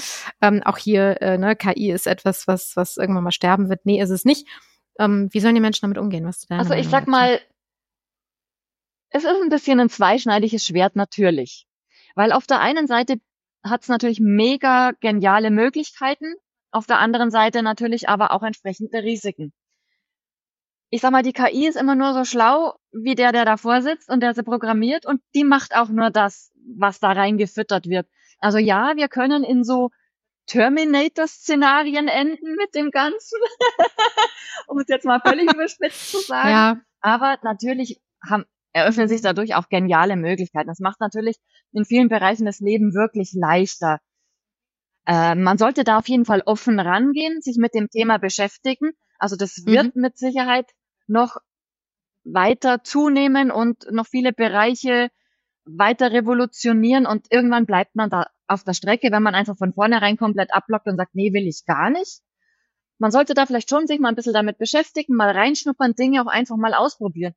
[0.41, 3.85] Ähm, auch hier, äh, ne, KI ist etwas, was, was irgendwann mal sterben wird.
[3.85, 4.47] Nee, ist es nicht.
[4.97, 6.25] Ähm, wie sollen die Menschen damit umgehen?
[6.25, 7.41] Was also ich sag mal,
[9.09, 11.67] es ist ein bisschen ein zweischneidiges Schwert natürlich.
[12.15, 13.19] Weil auf der einen Seite
[13.65, 16.35] hat es natürlich mega geniale Möglichkeiten,
[16.71, 19.53] auf der anderen Seite natürlich aber auch entsprechende Risiken
[20.95, 24.09] ich sag mal, die KI ist immer nur so schlau wie der, der davor sitzt
[24.09, 28.07] und der sie programmiert und die macht auch nur das, was da reingefüttert wird.
[28.39, 29.89] Also ja, wir können in so
[30.47, 33.39] Terminator-Szenarien enden mit dem Ganzen,
[34.67, 36.49] um es jetzt mal völlig überspitzt zu sagen.
[36.49, 36.77] Ja.
[37.01, 38.45] Aber natürlich haben,
[38.75, 40.67] eröffnen sich dadurch auch geniale Möglichkeiten.
[40.67, 41.37] Das macht natürlich
[41.71, 43.99] in vielen Bereichen das Leben wirklich leichter.
[45.07, 49.35] Äh, man sollte da auf jeden Fall offen rangehen, sich mit dem Thema beschäftigen also
[49.35, 50.01] das wird mhm.
[50.01, 50.71] mit Sicherheit
[51.07, 51.37] noch
[52.23, 55.09] weiter zunehmen und noch viele Bereiche
[55.65, 60.17] weiter revolutionieren und irgendwann bleibt man da auf der Strecke, wenn man einfach von vornherein
[60.17, 62.21] komplett ablockt und sagt, nee, will ich gar nicht.
[62.97, 66.27] Man sollte da vielleicht schon sich mal ein bisschen damit beschäftigen, mal reinschnuppern, Dinge auch
[66.27, 67.33] einfach mal ausprobieren.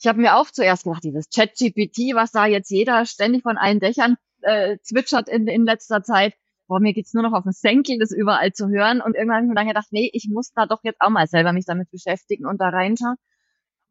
[0.00, 3.80] Ich habe mir auch zuerst gedacht, dieses Chat-GPT, was da jetzt jeder ständig von allen
[3.80, 6.34] Dächern äh, zwitschert in, in letzter Zeit,
[6.66, 9.02] boah, mir geht's nur noch auf den Senkel, das überall zu hören.
[9.02, 11.26] Und irgendwann habe ich mir dann gedacht, nee, ich muss da doch jetzt auch mal
[11.26, 13.16] selber mich damit beschäftigen und da reinschauen.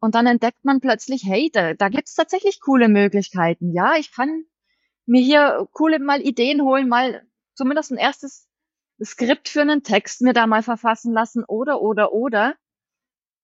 [0.00, 3.72] Und dann entdeckt man plötzlich, hey, da, da gibt's tatsächlich coole Möglichkeiten.
[3.72, 4.44] Ja, ich kann
[5.06, 7.22] mir hier coole mal Ideen holen, mal
[7.54, 8.48] zumindest ein erstes
[9.04, 12.56] Skript für einen Text mir da mal verfassen lassen oder, oder, oder.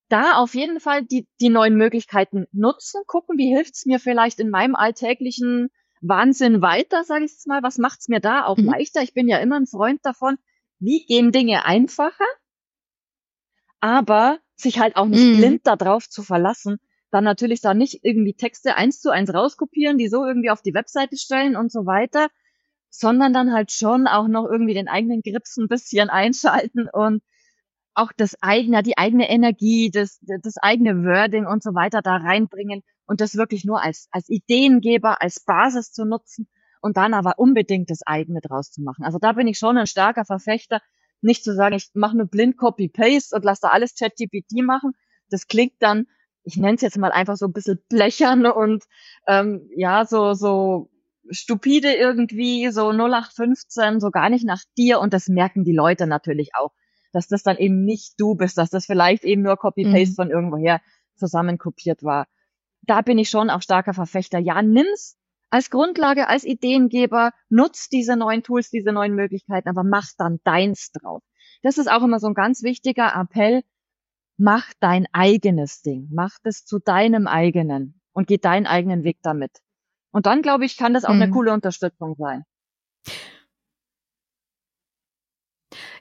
[0.08, 4.50] Da auf jeden Fall die, die neuen Möglichkeiten nutzen, gucken, wie hilft's mir vielleicht in
[4.50, 5.68] meinem alltäglichen
[6.00, 7.62] Wahnsinn weiter, sage ich jetzt mal.
[7.62, 8.66] Was macht's mir da auch mhm.
[8.66, 9.02] leichter?
[9.02, 10.38] Ich bin ja immer ein Freund davon,
[10.78, 12.26] wie gehen Dinge einfacher,
[13.80, 15.36] aber sich halt auch nicht mhm.
[15.38, 16.78] blind darauf zu verlassen,
[17.10, 20.74] dann natürlich da nicht irgendwie Texte eins zu eins rauskopieren, die so irgendwie auf die
[20.74, 22.28] Webseite stellen und so weiter,
[22.90, 27.22] sondern dann halt schon auch noch irgendwie den eigenen Grips ein bisschen einschalten und
[27.96, 32.82] auch das eigene, die eigene Energie, das, das eigene Wording und so weiter da reinbringen
[33.06, 36.46] und das wirklich nur als, als Ideengeber, als Basis zu nutzen
[36.82, 39.04] und dann aber unbedingt das eigene draus zu machen.
[39.04, 40.80] Also da bin ich schon ein starker Verfechter,
[41.22, 44.92] nicht zu sagen, ich mache nur blind Copy-Paste und lasse da alles ChatGPT machen.
[45.30, 46.06] Das klingt dann,
[46.44, 48.84] ich nenne es jetzt mal einfach so ein bisschen blechern und
[49.26, 50.90] ähm, ja, so, so
[51.30, 56.50] stupide irgendwie, so 0815, so gar nicht nach dir und das merken die Leute natürlich
[56.54, 56.72] auch,
[57.12, 60.14] dass das dann eben nicht du bist, dass das vielleicht eben nur Copy-Paste mhm.
[60.14, 60.80] von irgendwoher
[61.16, 62.26] zusammenkopiert war
[62.86, 64.38] da bin ich schon auch starker Verfechter.
[64.38, 65.18] Ja, nimm's
[65.50, 70.90] als Grundlage, als Ideengeber, nutz diese neuen Tools, diese neuen Möglichkeiten, aber mach dann deins
[70.92, 71.22] drauf.
[71.62, 73.62] Das ist auch immer so ein ganz wichtiger Appell.
[74.38, 76.08] Mach dein eigenes Ding.
[76.12, 79.52] Mach das zu deinem eigenen und geh deinen eigenen Weg damit.
[80.10, 81.22] Und dann, glaube ich, kann das auch mhm.
[81.22, 82.44] eine coole Unterstützung sein.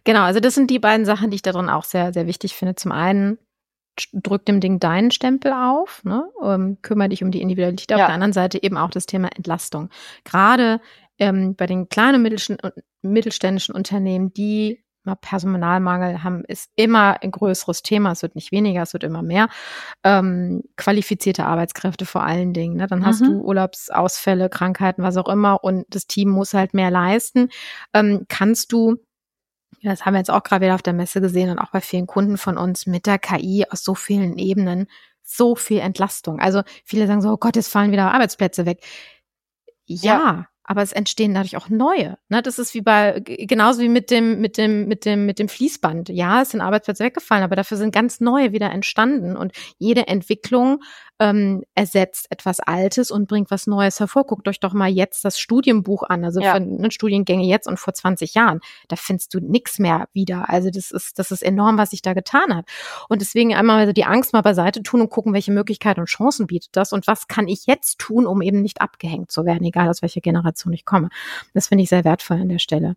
[0.05, 2.75] Genau, also das sind die beiden Sachen, die ich darin auch sehr, sehr wichtig finde.
[2.75, 3.37] Zum einen
[4.13, 6.29] drück dem Ding deinen Stempel auf, ne?
[6.43, 7.89] ähm, kümmere dich um die Individualität.
[7.91, 7.97] Ja.
[7.97, 9.89] Auf der anderen Seite eben auch das Thema Entlastung.
[10.23, 10.79] Gerade
[11.17, 14.83] ähm, bei den kleinen und mittelständischen Unternehmen, die
[15.21, 18.11] Personalmangel haben, ist immer ein größeres Thema.
[18.11, 19.49] Es wird nicht weniger, es wird immer mehr.
[20.03, 22.77] Ähm, qualifizierte Arbeitskräfte vor allen Dingen.
[22.77, 22.87] Ne?
[22.87, 23.05] Dann mhm.
[23.05, 27.49] hast du Urlaubsausfälle, Krankheiten, was auch immer und das Team muss halt mehr leisten.
[27.93, 28.97] Ähm, kannst du
[29.89, 32.07] das haben wir jetzt auch gerade wieder auf der Messe gesehen und auch bei vielen
[32.07, 34.87] Kunden von uns mit der KI aus so vielen Ebenen
[35.25, 36.39] so viel Entlastung.
[36.39, 38.85] Also viele sagen so, oh Gott, es fallen wieder Arbeitsplätze weg.
[39.85, 40.47] Ja, ja.
[40.63, 42.17] aber es entstehen dadurch auch neue.
[42.29, 42.41] Ne?
[42.41, 46.09] Das ist wie bei, genauso wie mit dem, mit dem, mit dem, mit dem Fließband.
[46.09, 50.83] Ja, es sind Arbeitsplätze weggefallen, aber dafür sind ganz neue wieder entstanden und jede Entwicklung
[51.19, 54.25] ähm, ersetzt etwas Altes und bringt was Neues hervor.
[54.25, 56.53] Guckt euch doch mal jetzt das Studienbuch an, also ja.
[56.53, 58.59] von ne, Studiengänge jetzt und vor 20 Jahren.
[58.87, 60.49] Da findest du nichts mehr wieder.
[60.49, 62.65] Also das ist, das ist enorm, was sich da getan hat.
[63.07, 66.47] Und deswegen einmal also die Angst mal beiseite tun und gucken, welche Möglichkeiten und Chancen
[66.47, 69.87] bietet das und was kann ich jetzt tun, um eben nicht abgehängt zu werden, egal
[69.87, 71.09] aus welcher Generation ich komme.
[71.53, 72.95] Das finde ich sehr wertvoll an der Stelle.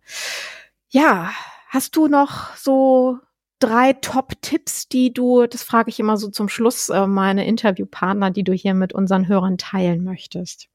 [0.89, 1.31] Ja,
[1.69, 3.19] hast du noch so
[3.59, 8.43] drei Top-Tipps, die du, das frage ich immer so zum Schluss, äh, meine Interviewpartner, die
[8.43, 10.67] du hier mit unseren Hörern teilen möchtest?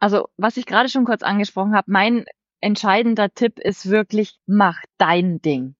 [0.00, 2.24] Also, was ich gerade schon kurz angesprochen habe, mein
[2.60, 5.76] entscheidender Tipp ist wirklich, mach dein Ding.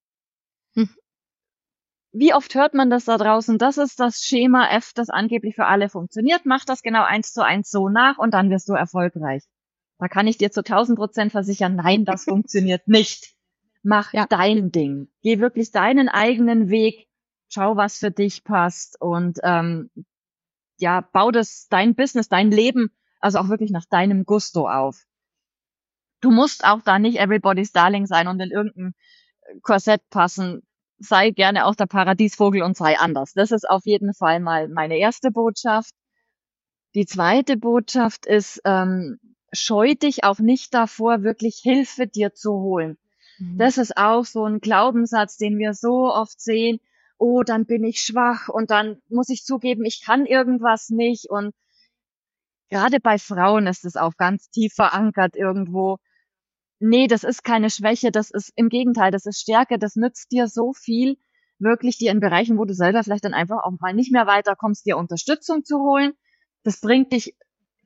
[0.75, 0.91] Hm.
[2.13, 3.59] Wie oft hört man das da draußen?
[3.59, 6.43] Das ist das Schema F, das angeblich für alle funktioniert.
[6.45, 9.45] Mach das genau eins zu eins so nach und dann wirst du erfolgreich.
[9.99, 13.35] Da kann ich dir zu 1000 Prozent versichern, nein, das funktioniert nicht.
[13.83, 14.27] Mach ja.
[14.27, 15.09] dein Ding.
[15.23, 17.09] Geh wirklich deinen eigenen Weg.
[17.49, 19.91] Schau, was für dich passt und ähm,
[20.79, 25.05] ja, bau das dein Business, dein Leben, also auch wirklich nach deinem Gusto auf.
[26.21, 28.95] Du musst auch da nicht everybody's darling sein und in irgendein
[29.63, 30.63] Korsett passen.
[30.99, 33.33] Sei gerne auch der Paradiesvogel und sei anders.
[33.33, 35.93] Das ist auf jeden Fall mal meine erste Botschaft.
[36.95, 39.19] Die zweite Botschaft ist, ähm,
[39.53, 42.99] scheu dich auch nicht davor, wirklich Hilfe dir zu holen.
[43.39, 43.59] Mhm.
[43.59, 46.81] Das ist auch so ein Glaubenssatz, den wir so oft sehen.
[47.19, 51.31] Oh, dann bin ich schwach und dann muss ich zugeben, ich kann irgendwas nicht.
[51.31, 51.55] Und
[52.69, 55.99] gerade bei Frauen ist es auch ganz tief verankert irgendwo.
[56.81, 60.49] Nee, das ist keine Schwäche, das ist im Gegenteil, das ist Stärke, das nützt dir
[60.49, 61.17] so viel,
[61.61, 64.85] wirklich dir in Bereichen, wo du selber vielleicht dann einfach auch mal nicht mehr weiterkommst,
[64.85, 66.15] dir Unterstützung zu holen.
[66.65, 67.37] Das bringt dich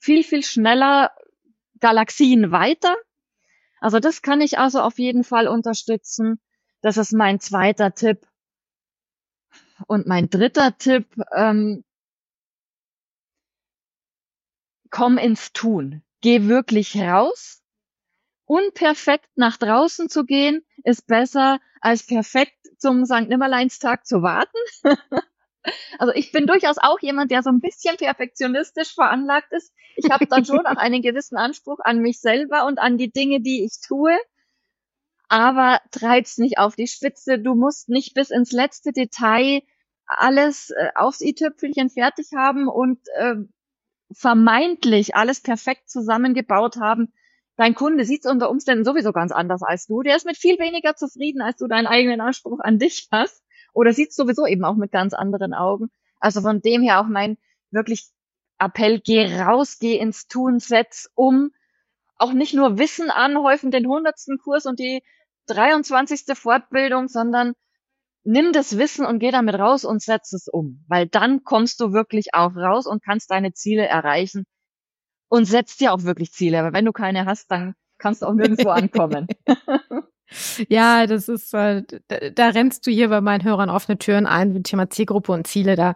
[0.01, 1.11] viel, viel schneller
[1.79, 2.97] Galaxien weiter
[3.81, 6.41] also das kann ich also auf jeden Fall unterstützen.
[6.83, 8.27] Das ist mein zweiter Tipp.
[9.87, 11.85] Und mein dritter Tipp, ähm,
[14.91, 16.03] komm ins Tun.
[16.23, 17.63] Geh wirklich raus.
[18.47, 23.29] Unperfekt nach draußen zu gehen, ist besser als perfekt zum St.
[23.29, 24.59] Nimmerleinstag zu warten.
[25.99, 29.73] Also ich bin durchaus auch jemand, der so ein bisschen perfektionistisch veranlagt ist.
[29.97, 33.41] Ich habe dann schon auch einen gewissen Anspruch an mich selber und an die Dinge,
[33.41, 34.17] die ich tue.
[35.29, 37.39] Aber treib's nicht auf die Spitze.
[37.39, 39.63] Du musst nicht bis ins letzte Detail
[40.07, 43.35] alles äh, aufs i-Tüpfelchen fertig haben und äh,
[44.13, 47.13] vermeintlich alles perfekt zusammengebaut haben.
[47.57, 50.03] Dein Kunde sieht's unter Umständen sowieso ganz anders als du.
[50.03, 53.43] Der ist mit viel weniger zufrieden, als du deinen eigenen Anspruch an dich hast
[53.77, 55.91] oder sieht sowieso eben auch mit ganz anderen Augen.
[56.19, 57.37] Also von dem her auch mein
[57.71, 58.09] wirklich
[58.59, 61.51] Appell, geh raus, geh ins Tun, setz um.
[62.17, 65.03] Auch nicht nur Wissen anhäufen, den hundertsten Kurs und die
[65.49, 66.35] 23.
[66.35, 67.53] Fortbildung, sondern
[68.25, 70.83] nimm das Wissen und geh damit raus und setz es um.
[70.89, 74.47] Weil dann kommst du wirklich auch raus und kannst deine Ziele erreichen
[75.29, 76.61] und setzt dir auch wirklich Ziele.
[76.61, 79.27] Aber wenn du keine hast, dann kannst du auch nirgendwo ankommen.
[80.69, 84.53] Ja, das ist, äh, da, da rennst du hier bei meinen Hörern offene Türen ein,
[84.53, 85.95] mit Thema Zielgruppe und Ziele, da,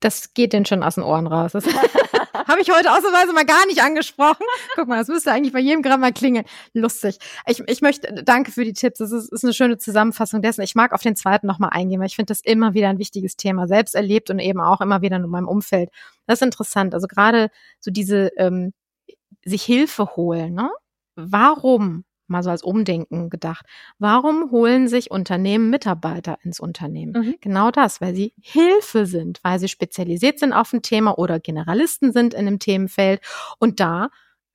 [0.00, 1.52] das geht denen schon aus den Ohren raus.
[1.52, 1.66] Das
[2.48, 4.44] habe ich heute ausnahmsweise mal gar nicht angesprochen.
[4.74, 6.46] Guck mal, das müsste eigentlich bei jedem Gramm mal klingeln.
[6.72, 7.18] Lustig.
[7.46, 8.98] Ich, ich möchte, danke für die Tipps.
[8.98, 10.62] Das ist, ist eine schöne Zusammenfassung dessen.
[10.62, 13.36] Ich mag auf den zweiten nochmal eingehen, weil ich finde das immer wieder ein wichtiges
[13.36, 15.90] Thema, selbst erlebt und eben auch immer wieder in meinem Umfeld.
[16.26, 16.94] Das ist interessant.
[16.94, 18.72] Also gerade so diese, ähm,
[19.44, 20.70] sich Hilfe holen, ne?
[21.16, 23.66] Warum mal so als Umdenken gedacht.
[23.98, 27.12] Warum holen sich Unternehmen Mitarbeiter ins Unternehmen?
[27.12, 27.34] Mhm.
[27.40, 32.12] Genau das, weil sie Hilfe sind, weil sie spezialisiert sind auf ein Thema oder Generalisten
[32.12, 33.20] sind in einem Themenfeld
[33.58, 34.10] und da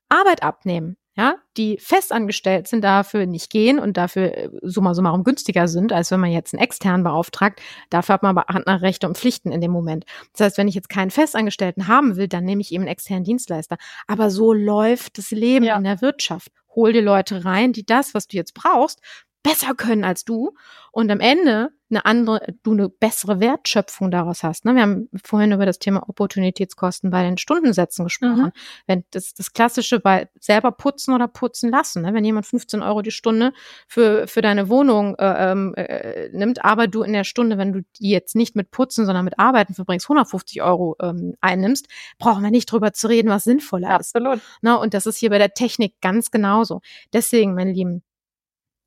[0.09, 0.97] Arbeit abnehmen.
[1.17, 6.11] Ja, die festangestellt sind, dafür nicht gehen und dafür äh, summa summarum günstiger sind, als
[6.11, 7.61] wenn man jetzt einen externen beauftragt.
[7.89, 10.03] Dafür hat man aber andere Rechte und Pflichten in dem Moment.
[10.33, 13.23] Das heißt, wenn ich jetzt keinen Festangestellten haben will, dann nehme ich eben einen externen
[13.23, 13.77] Dienstleister.
[14.07, 15.77] Aber so läuft das Leben ja.
[15.77, 19.01] in der Wirtschaft hol dir Leute rein, die das, was du jetzt brauchst,
[19.45, 20.55] besser können als du
[20.91, 24.65] und am Ende eine andere, du eine bessere Wertschöpfung daraus hast.
[24.65, 24.73] Ne?
[24.73, 28.45] Wir haben vorhin über das Thema Opportunitätskosten bei den Stundensätzen gesprochen.
[28.45, 28.51] Mhm.
[28.87, 32.15] Wenn das, das klassische bei selber putzen oder putzen lassen, ne?
[32.15, 33.53] wenn jemand 15 Euro die Stunde
[33.87, 37.81] für, für deine Wohnung äh, ähm, äh, nimmt, aber du in der Stunde, wenn du
[37.99, 41.87] die jetzt nicht mit Putzen, sondern mit Arbeiten verbringst, 150 Euro ähm, einnimmst,
[42.17, 44.37] brauchen wir nicht drüber zu reden, was sinnvoller Absolut.
[44.37, 44.63] ist.
[44.63, 44.79] Ne?
[44.79, 46.81] Und das ist hier bei der Technik ganz genauso.
[47.13, 48.01] Deswegen, meine Lieben,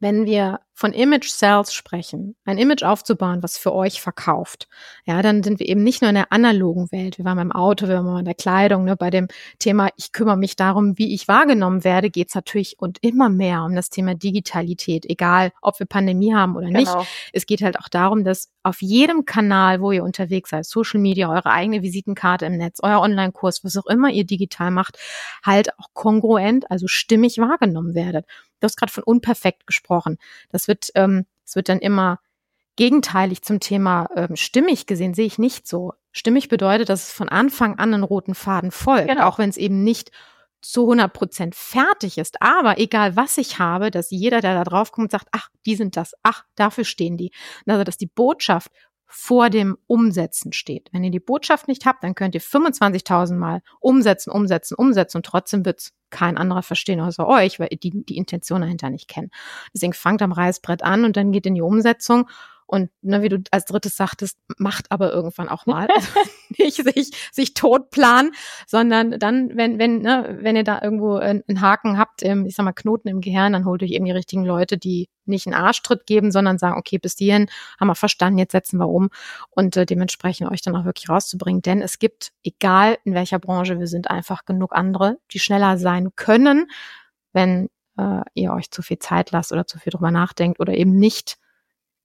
[0.01, 4.69] wenn wir von Image Sales sprechen, ein Image aufzubauen, was für euch verkauft,
[5.05, 7.19] ja, dann sind wir eben nicht nur in der analogen Welt.
[7.19, 9.27] Wir waren beim Auto, wir waren in der Kleidung, ne, bei dem
[9.59, 13.75] Thema, ich kümmere mich darum, wie ich wahrgenommen werde, geht's natürlich und immer mehr um
[13.75, 16.93] das Thema Digitalität, egal ob wir Pandemie haben oder nicht.
[16.93, 17.05] Genau.
[17.33, 21.29] Es geht halt auch darum, dass auf jedem Kanal, wo ihr unterwegs seid, Social Media,
[21.29, 24.97] eure eigene Visitenkarte im Netz, euer Online-Kurs, was auch immer ihr digital macht,
[25.45, 28.27] halt auch kongruent, also stimmig wahrgenommen werdet.
[28.61, 30.19] Du hast gerade von unperfekt gesprochen.
[30.51, 32.21] Das wird, ähm, es wird dann immer
[32.77, 35.95] gegenteilig zum Thema ähm, stimmig gesehen, sehe ich nicht so.
[36.13, 39.27] Stimmig bedeutet, dass es von Anfang an einen roten Faden folgt, genau.
[39.27, 40.13] auch wenn es eben nicht
[40.61, 42.41] zu 100 Prozent fertig ist.
[42.43, 45.97] Aber egal was ich habe, dass jeder, der da drauf kommt, sagt, ach, die sind
[45.97, 47.33] das, ach, dafür stehen die.
[47.67, 48.71] Also, dass die Botschaft
[49.11, 50.91] vor dem Umsetzen steht.
[50.93, 55.27] Wenn ihr die Botschaft nicht habt, dann könnt ihr 25.000 Mal umsetzen, umsetzen, umsetzen und
[55.27, 59.33] trotzdem wird's kein anderer verstehen außer euch, weil ihr die, die Intention dahinter nicht kennt.
[59.75, 62.29] Deswegen fangt am Reißbrett an und dann geht in die Umsetzung
[62.69, 65.89] und ne, wie du als drittes sagtest, macht aber irgendwann auch mal.
[65.99, 66.21] Also
[66.59, 68.33] nicht sich, sich tot planen,
[68.67, 72.65] sondern dann, wenn, wenn, ne, wenn ihr da irgendwo einen Haken habt, im, ich sag
[72.65, 76.07] mal, Knoten im Gehirn, dann holt euch eben die richtigen Leute, die nicht einen Arschtritt
[76.07, 77.49] geben, sondern sagen, okay, bis hierhin
[77.81, 79.11] haben wir verstanden, jetzt setzen wir um
[79.51, 81.63] und äh, dementsprechend euch dann auch wirklich rauszubringen.
[81.63, 86.11] Denn es gibt, egal in welcher Branche wir sind, einfach genug andere, die schneller sein
[86.17, 86.71] können,
[87.33, 90.99] wenn äh, ihr euch zu viel Zeit lasst oder zu viel drüber nachdenkt oder eben
[90.99, 91.39] nicht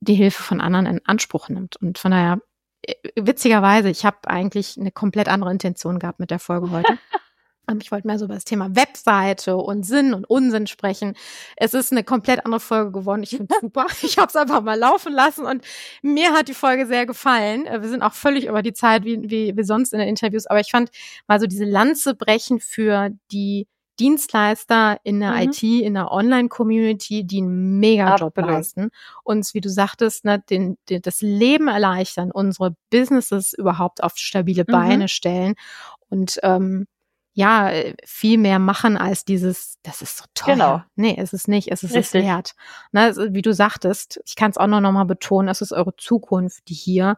[0.04, 1.78] die Hilfe von anderen in Anspruch nimmt.
[1.78, 2.39] Und von daher,
[2.82, 6.97] äh, witzigerweise, ich habe eigentlich eine komplett andere Intention gehabt mit der Folge heute.
[7.82, 11.16] Ich wollte mehr so über das Thema Webseite und Sinn und Unsinn sprechen.
[11.56, 13.24] Es ist eine komplett andere Folge geworden.
[13.24, 13.88] Ich finde super.
[14.01, 15.64] Ich habe es einfach mal laufen lassen und
[16.01, 17.66] mir hat die Folge sehr gefallen.
[17.66, 20.45] Äh, wir sind auch völlig über die Zeit wie, wie, wie sonst in den Interviews,
[20.45, 20.91] aber ich fand
[21.28, 23.68] mal so diese Lanze brechen für die
[24.00, 25.50] Dienstleister in der mhm.
[25.50, 28.89] IT, in der Online-Community, die einen Mega-Job leisten,
[29.24, 34.64] uns, wie du sagtest, ne, den, den, das Leben erleichtern, unsere Businesses überhaupt auf stabile
[34.68, 34.72] mhm.
[34.72, 35.56] Beine stellen
[36.10, 36.88] und ähm,
[37.36, 37.72] ja,
[38.06, 40.54] viel mehr machen als dieses, das ist so teuer.
[40.54, 40.82] Genau.
[40.96, 42.54] Nee, es ist nicht, es ist es wert.
[42.91, 45.96] Ne, wie du sagtest, ich kann es auch noch, noch mal betonen, es ist eure
[45.96, 47.18] Zukunft, die hier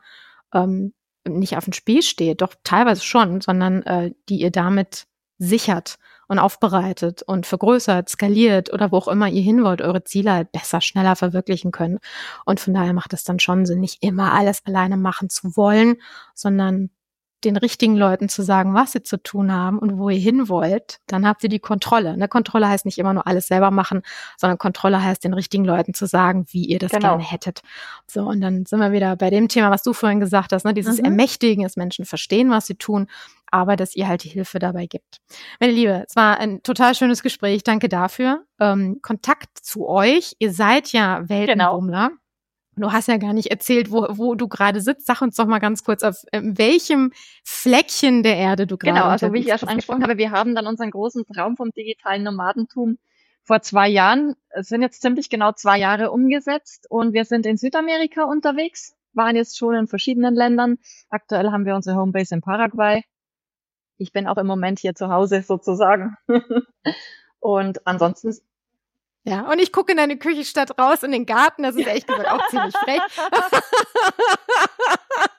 [0.54, 0.94] ähm,
[1.28, 5.08] nicht auf dem Spiel steht, doch teilweise schon, sondern äh, die ihr damit
[5.38, 5.98] sichert
[6.28, 10.52] und aufbereitet und vergrößert, skaliert oder wo auch immer ihr hin wollt, eure Ziele halt
[10.52, 12.00] besser, schneller verwirklichen könnt.
[12.46, 15.98] Und von daher macht es dann schon Sinn, nicht immer alles alleine machen zu wollen,
[16.34, 16.90] sondern
[17.46, 21.00] den richtigen Leuten zu sagen, was sie zu tun haben und wo ihr hin wollt,
[21.08, 22.12] dann habt ihr die Kontrolle.
[22.12, 24.02] Eine Kontrolle heißt nicht immer nur alles selber machen,
[24.38, 27.10] sondern Kontrolle heißt den richtigen Leuten zu sagen, wie ihr das genau.
[27.10, 27.62] gerne hättet.
[28.08, 30.74] So, und dann sind wir wieder bei dem Thema, was du vorhin gesagt hast, ne?
[30.74, 31.06] dieses mhm.
[31.06, 33.08] Ermächtigen, dass Menschen verstehen, was sie tun,
[33.56, 35.22] aber dass ihr halt die Hilfe dabei gibt.
[35.62, 37.64] Meine Liebe, es war ein total schönes Gespräch.
[37.64, 38.44] Danke dafür.
[38.60, 40.36] Ähm, Kontakt zu euch.
[40.40, 41.30] Ihr seid ja genau.
[41.30, 42.10] Weltenbummler.
[42.10, 42.20] Genau.
[42.78, 45.08] Du hast ja gar nicht erzählt, wo, wo du gerade sitzt.
[45.08, 47.14] Sag uns doch mal ganz kurz, auf welchem
[47.46, 50.54] Fleckchen der Erde du gerade Genau, also wie ich ja schon angesprochen habe, wir haben
[50.54, 52.98] dann unseren großen Traum vom digitalen Nomadentum
[53.44, 57.56] vor zwei Jahren, es sind jetzt ziemlich genau zwei Jahre umgesetzt und wir sind in
[57.56, 60.78] Südamerika unterwegs, waren jetzt schon in verschiedenen Ländern.
[61.10, 63.04] Aktuell haben wir unsere Homebase in Paraguay.
[63.98, 66.18] Ich bin auch im Moment hier zu Hause sozusagen.
[67.40, 68.34] und ansonsten
[69.28, 71.64] ja, und ich gucke in deine Küche statt raus in den Garten.
[71.64, 73.02] Das ist echt gesagt auch ziemlich frech.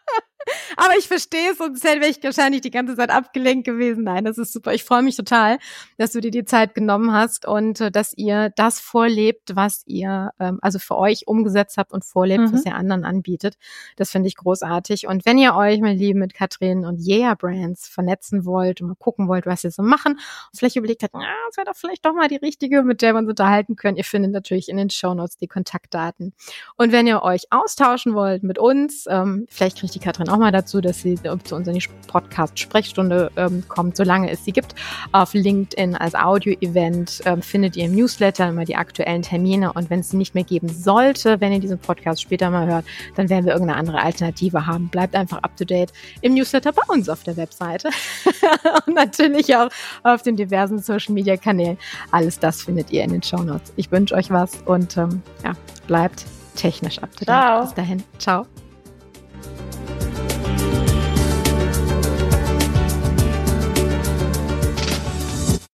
[0.77, 4.05] Aber ich verstehe es, sonst wäre ich wahrscheinlich die ganze Zeit abgelenkt gewesen.
[4.05, 4.75] Nein, das ist super.
[4.75, 5.59] Ich freue mich total,
[5.97, 10.31] dass du dir die Zeit genommen hast und äh, dass ihr das vorlebt, was ihr
[10.39, 12.53] ähm, also für euch umgesetzt habt und vorlebt, mhm.
[12.53, 13.57] was ihr anderen anbietet.
[13.97, 15.07] Das finde ich großartig.
[15.07, 18.97] Und wenn ihr euch, meine Lieben, mit Katrin und Yeah Brands vernetzen wollt und mal
[18.97, 22.05] gucken wollt, was sie so machen und vielleicht überlegt habt, ja, das wäre doch vielleicht
[22.05, 24.91] doch mal die richtige, mit der wir uns unterhalten können, ihr findet natürlich in den
[24.91, 26.35] Show Notes die Kontaktdaten.
[26.77, 30.53] Und wenn ihr euch austauschen wollt mit uns, ähm, vielleicht kriegt die Katrin auch mal
[30.53, 34.75] dazu dazu, dass sie zu uns in die Podcast-Sprechstunde ähm, kommt, solange es sie gibt.
[35.13, 40.01] Auf LinkedIn als Audio-Event ähm, findet ihr im Newsletter immer die aktuellen Termine und wenn
[40.01, 43.47] es sie nicht mehr geben sollte, wenn ihr diesen Podcast später mal hört, dann werden
[43.47, 44.89] wir irgendeine andere Alternative haben.
[44.89, 47.91] Bleibt einfach up to date im Newsletter bei uns auf der Webseite
[48.87, 49.69] und natürlich auch
[50.03, 51.79] auf den diversen Social-Media-Kanälen.
[52.11, 53.73] Alles das findet ihr in den Show Notes.
[53.77, 55.53] Ich wünsche euch was und ähm, ja,
[55.87, 56.25] bleibt
[56.57, 57.27] technisch up to date.
[57.27, 57.63] Ciao.
[57.63, 58.03] Bis dahin.
[58.19, 58.47] Ciao.